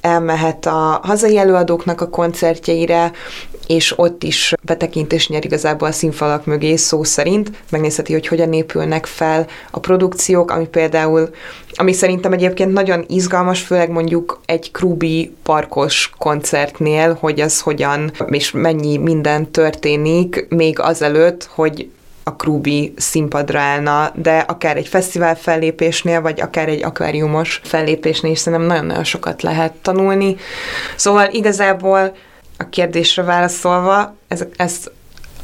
elmehet 0.00 0.66
a 0.66 1.00
hazai 1.02 1.36
előadóknak 1.36 2.00
a 2.00 2.08
koncertjeire, 2.08 3.12
és 3.66 3.98
ott 3.98 4.22
is 4.22 4.54
betekintést 4.62 5.28
nyer 5.28 5.44
igazából 5.44 5.88
a 5.88 5.92
színfalak 5.92 6.44
mögé 6.44 6.76
szó 6.76 7.04
szerint, 7.04 7.50
megnézheti, 7.70 8.12
hogy 8.12 8.26
hogyan 8.26 8.52
épülnek 8.52 9.06
fel 9.06 9.46
a 9.70 9.78
produkciók, 9.78 10.50
ami 10.50 10.66
például, 10.66 11.30
ami 11.74 11.92
szerintem 11.92 12.32
egyébként 12.32 12.72
nagyon 12.72 13.04
izgalmas, 13.08 13.60
főleg 13.60 13.90
mondjuk 13.90 14.40
egy 14.46 14.70
Krubi 14.70 15.34
parkos 15.42 16.12
koncertnél, 16.18 17.16
hogy 17.20 17.40
az 17.40 17.60
hogyan 17.60 18.12
és 18.28 18.50
mennyi 18.50 18.96
minden 18.96 19.50
történik 19.50 20.46
még 20.48 20.78
azelőtt, 20.78 21.48
hogy 21.54 21.88
a 22.24 22.36
Krubi 22.36 22.92
színpadra 22.96 23.60
állna, 23.60 24.12
de 24.14 24.38
akár 24.38 24.76
egy 24.76 24.88
fesztivál 24.88 25.36
fellépésnél, 25.36 26.20
vagy 26.20 26.40
akár 26.40 26.68
egy 26.68 26.82
akváriumos 26.82 27.60
fellépésnél 27.64 28.32
is 28.32 28.38
szerintem 28.38 28.68
nagyon-nagyon 28.68 29.04
sokat 29.04 29.42
lehet 29.42 29.72
tanulni. 29.72 30.36
Szóval 30.96 31.28
igazából 31.30 32.16
a 32.64 32.68
kérdésre 32.68 33.22
válaszolva, 33.22 34.14
ez, 34.28 34.44
ez 34.56 34.90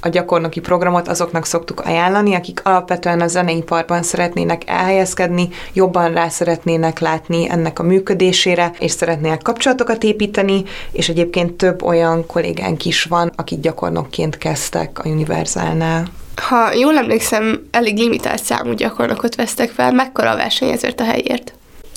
a 0.00 0.08
gyakornoki 0.08 0.60
programot 0.60 1.08
azoknak 1.08 1.44
szoktuk 1.44 1.80
ajánlani, 1.80 2.34
akik 2.34 2.60
alapvetően 2.64 3.20
a 3.20 3.26
zeneiparban 3.26 4.02
szeretnének 4.02 4.62
elhelyezkedni, 4.66 5.48
jobban 5.72 6.12
rá 6.12 6.28
szeretnének 6.28 6.98
látni 6.98 7.50
ennek 7.50 7.78
a 7.78 7.82
működésére, 7.82 8.72
és 8.78 8.90
szeretnének 8.90 9.42
kapcsolatokat 9.42 10.02
építeni, 10.02 10.62
és 10.92 11.08
egyébként 11.08 11.52
több 11.52 11.82
olyan 11.82 12.26
kollégánk 12.26 12.84
is 12.84 13.04
van, 13.04 13.32
akik 13.36 13.60
gyakornokként 13.60 14.38
kezdtek 14.38 14.98
a 14.98 15.08
Universalnál. 15.08 16.06
Ha 16.36 16.72
jól 16.72 16.96
emlékszem, 16.96 17.68
elég 17.70 17.98
limitált 17.98 18.42
számú 18.42 18.72
gyakornokot 18.72 19.34
vesztek 19.34 19.70
fel, 19.70 19.92
mekkora 19.92 20.30
a 20.30 20.36
verseny 20.36 20.68
ezért 20.68 21.00
a 21.00 21.04
helyért? 21.04 21.52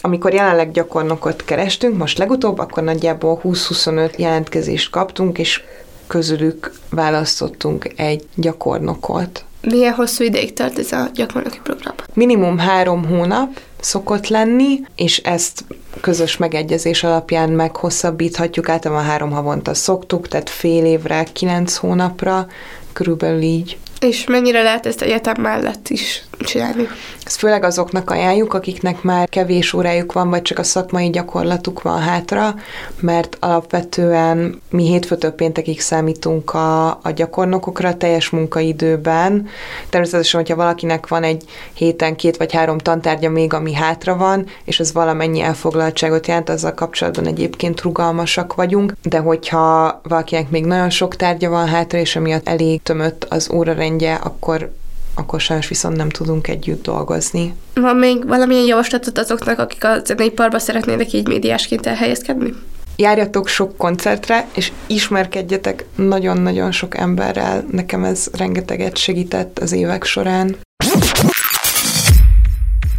Amikor 0.06 0.34
jelenleg 0.34 0.72
gyakornokot 0.72 1.46
kerestünk, 1.46 1.98
most 1.98 2.18
legutóbb, 2.18 2.60
akkor 2.60 2.84
nagyjából 2.84 3.42
20-25 3.44 4.18
jelentkezést 4.18 4.90
kaptunk, 4.90 5.38
és 5.38 5.64
közülük 6.08 6.72
választottunk 6.90 7.94
egy 7.96 8.28
gyakornokot. 8.36 9.44
Milyen 9.62 9.94
hosszú 9.94 10.24
ideig 10.24 10.54
tart 10.54 10.80
ez 10.80 10.92
a 10.92 11.10
gyakornoki 11.14 11.60
program? 11.64 11.94
Minimum 12.14 12.58
három 12.58 13.06
hónap 13.06 13.60
szokott 13.80 14.28
lenni, 14.28 14.80
és 14.96 15.18
ezt 15.18 15.66
közös 16.02 16.38
megegyezés 16.38 17.04
alapján 17.04 17.50
meghosszabbíthatjuk, 17.50 18.70
általában 18.70 19.04
három 19.04 19.32
havonta 19.32 19.74
szoktuk, 19.74 20.28
tehát 20.28 20.50
fél 20.50 20.86
évre, 20.86 21.24
kilenc 21.34 21.76
hónapra, 21.76 22.48
körülbelül 22.94 23.42
így. 23.42 23.78
És 24.00 24.26
mennyire 24.28 24.62
lehet 24.62 24.86
ezt 24.86 25.02
egyetem 25.02 25.42
mellett 25.42 25.90
is 25.90 26.24
csinálni? 26.44 26.88
Ezt 27.26 27.38
főleg 27.38 27.64
azoknak 27.64 28.10
ajánljuk, 28.10 28.54
akiknek 28.54 29.02
már 29.02 29.30
kevés 29.30 29.74
órájuk 29.74 30.14
van, 30.14 30.30
vagy 30.30 30.42
csak 30.42 30.60
a 30.60 30.64
szakmai 30.64 31.10
gyakorlatuk 31.10 31.82
van 31.82 32.00
hátra, 32.00 32.56
mert 33.00 33.38
alapvetően 33.40 34.62
mi 34.70 34.88
hétfőtől 34.88 35.32
péntekig 35.32 35.82
számítunk 35.82 36.54
a, 36.54 36.88
a 36.88 37.12
gyakornokokra 37.16 37.98
teljes 37.98 38.30
munkaidőben. 38.30 39.48
Természetesen, 39.90 40.40
hogyha 40.40 40.56
valakinek 40.56 41.08
van 41.08 41.24
egy 41.24 41.44
héten 41.74 42.16
két 42.16 42.38
vagy 42.38 42.54
három 42.54 42.78
tantárgya 42.78 43.30
még, 43.30 43.54
ami 43.54 43.74
hátra 43.74 44.16
van, 44.16 44.46
és 44.66 44.80
az 44.80 44.94
valamennyi 44.94 45.42
elfoglaltságot 45.42 46.28
jelent, 46.28 46.50
azzal 46.50 46.74
kapcsolatban 46.74 47.26
egyébként 47.26 47.82
rugalmasak 47.82 48.56
vagyunk, 48.56 48.94
de 49.04 49.18
hogyha 49.18 50.00
valakinek 50.04 50.50
még 50.50 50.66
nagyon 50.66 50.90
sok 50.90 51.16
tárgya 51.16 51.50
van 51.50 51.68
hátra, 51.68 51.98
és 52.00 52.16
amiatt 52.16 52.48
elég 52.48 52.82
tömött 52.82 53.26
az 53.30 53.50
órarendje, 53.52 54.14
akkor 54.14 54.72
akkor 55.16 55.42
sajnos 55.42 55.68
viszont 55.68 55.96
nem 55.96 56.10
tudunk 56.10 56.48
együtt 56.48 56.84
dolgozni. 56.84 57.54
Van 57.74 57.96
még 57.96 58.28
valamilyen 58.28 58.66
javaslatot 58.66 59.18
azoknak, 59.18 59.60
akik 59.60 59.84
a 59.84 60.00
zeneiparba 60.06 60.60
szeretnének 60.60 61.14
így 61.14 61.28
médiásként 61.28 61.86
elhelyezkedni? 61.86 62.54
Járjatok 62.96 63.48
sok 63.48 63.78
koncertre, 63.78 64.48
és 64.56 64.72
ismerkedjetek 64.88 65.86
nagyon-nagyon 65.96 66.72
sok 66.72 66.98
emberrel. 66.98 67.66
Nekem 67.72 68.04
ez 68.04 68.28
rengeteget 68.38 68.98
segített 68.98 69.60
az 69.60 69.72
évek 69.72 70.04
során. 70.04 70.56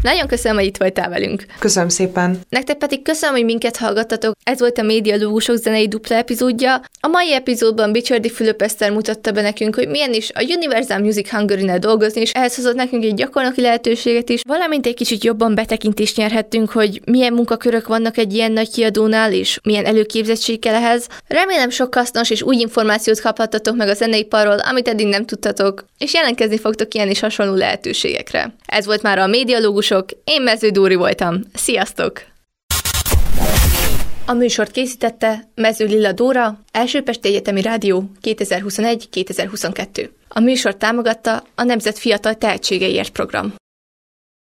Nagyon 0.04 0.26
köszönöm, 0.26 0.56
hogy 0.56 0.66
itt 0.66 0.76
voltál 0.76 1.08
velünk. 1.08 1.44
Köszönöm 1.58 1.88
szépen. 1.88 2.40
Nektek 2.48 2.76
pedig 2.76 3.02
köszönöm, 3.02 3.34
hogy 3.34 3.44
minket 3.44 3.76
hallgattatok. 3.76 4.34
Ez 4.42 4.58
volt 4.58 4.78
a 4.78 4.82
Média 4.82 5.16
Lógusok 5.16 5.56
zenei 5.56 5.88
dupla 5.88 6.16
epizódja. 6.16 6.82
A 7.00 7.08
mai 7.08 7.32
epizódban 7.32 7.92
Bicsardi 7.92 8.30
Fülöp 8.30 8.62
Eszter 8.62 8.90
mutatta 8.90 9.32
be 9.32 9.42
nekünk, 9.42 9.74
hogy 9.74 9.88
milyen 9.88 10.12
is 10.12 10.30
a 10.34 10.42
Universal 10.42 10.98
Music 10.98 11.30
hungary 11.30 11.78
dolgozni, 11.78 12.20
és 12.20 12.30
ehhez 12.32 12.56
hozott 12.56 12.74
nekünk 12.74 13.04
egy 13.04 13.14
gyakornoki 13.14 13.60
lehetőséget 13.60 14.28
is, 14.28 14.40
valamint 14.48 14.86
egy 14.86 14.94
kicsit 14.94 15.24
jobban 15.24 15.54
betekintést 15.54 16.16
nyerhettünk, 16.16 16.70
hogy 16.70 17.00
milyen 17.04 17.32
munkakörök 17.32 17.86
vannak 17.86 18.18
egy 18.18 18.34
ilyen 18.34 18.52
nagy 18.52 18.70
kiadónál, 18.70 19.32
és 19.32 19.58
milyen 19.62 19.84
előképzettség 19.84 20.58
kell 20.58 20.74
ehhez. 20.74 21.06
Remélem 21.26 21.70
sok 21.70 21.94
hasznos 21.94 22.30
és 22.30 22.42
új 22.42 22.56
információt 22.56 23.20
kaphattatok 23.20 23.76
meg 23.76 23.88
a 23.88 23.94
zeneiparról, 23.94 24.58
amit 24.58 24.88
eddig 24.88 25.06
nem 25.06 25.26
tudtatok, 25.26 25.84
és 25.98 26.14
jelentkezni 26.14 26.58
fogtok 26.58 26.94
ilyen 26.94 27.10
is 27.10 27.20
hasonló 27.20 27.54
lehetőségekre. 27.54 28.54
Ez 28.66 28.86
volt 28.86 29.02
már 29.02 29.18
a 29.18 29.26
Média 29.26 29.58
Sziasztok! 29.94 30.20
Én 30.24 30.42
Mező 30.42 30.70
Dóri 30.70 30.94
voltam. 30.94 31.40
Sziasztok! 31.52 32.22
A 34.26 34.32
műsort 34.32 34.70
készítette 34.70 35.50
Mező 35.54 35.86
Lilla 35.86 36.12
Dóra, 36.12 36.58
Első 36.72 37.02
Pesti 37.02 37.28
Egyetemi 37.28 37.62
Rádió 37.62 38.10
2021-2022. 38.22 40.08
A 40.28 40.40
műsort 40.40 40.78
támogatta 40.78 41.42
a 41.54 41.62
Nemzet 41.62 41.98
Fiatal 41.98 42.34
Tehetségeiért 42.34 43.10
program. 43.10 43.54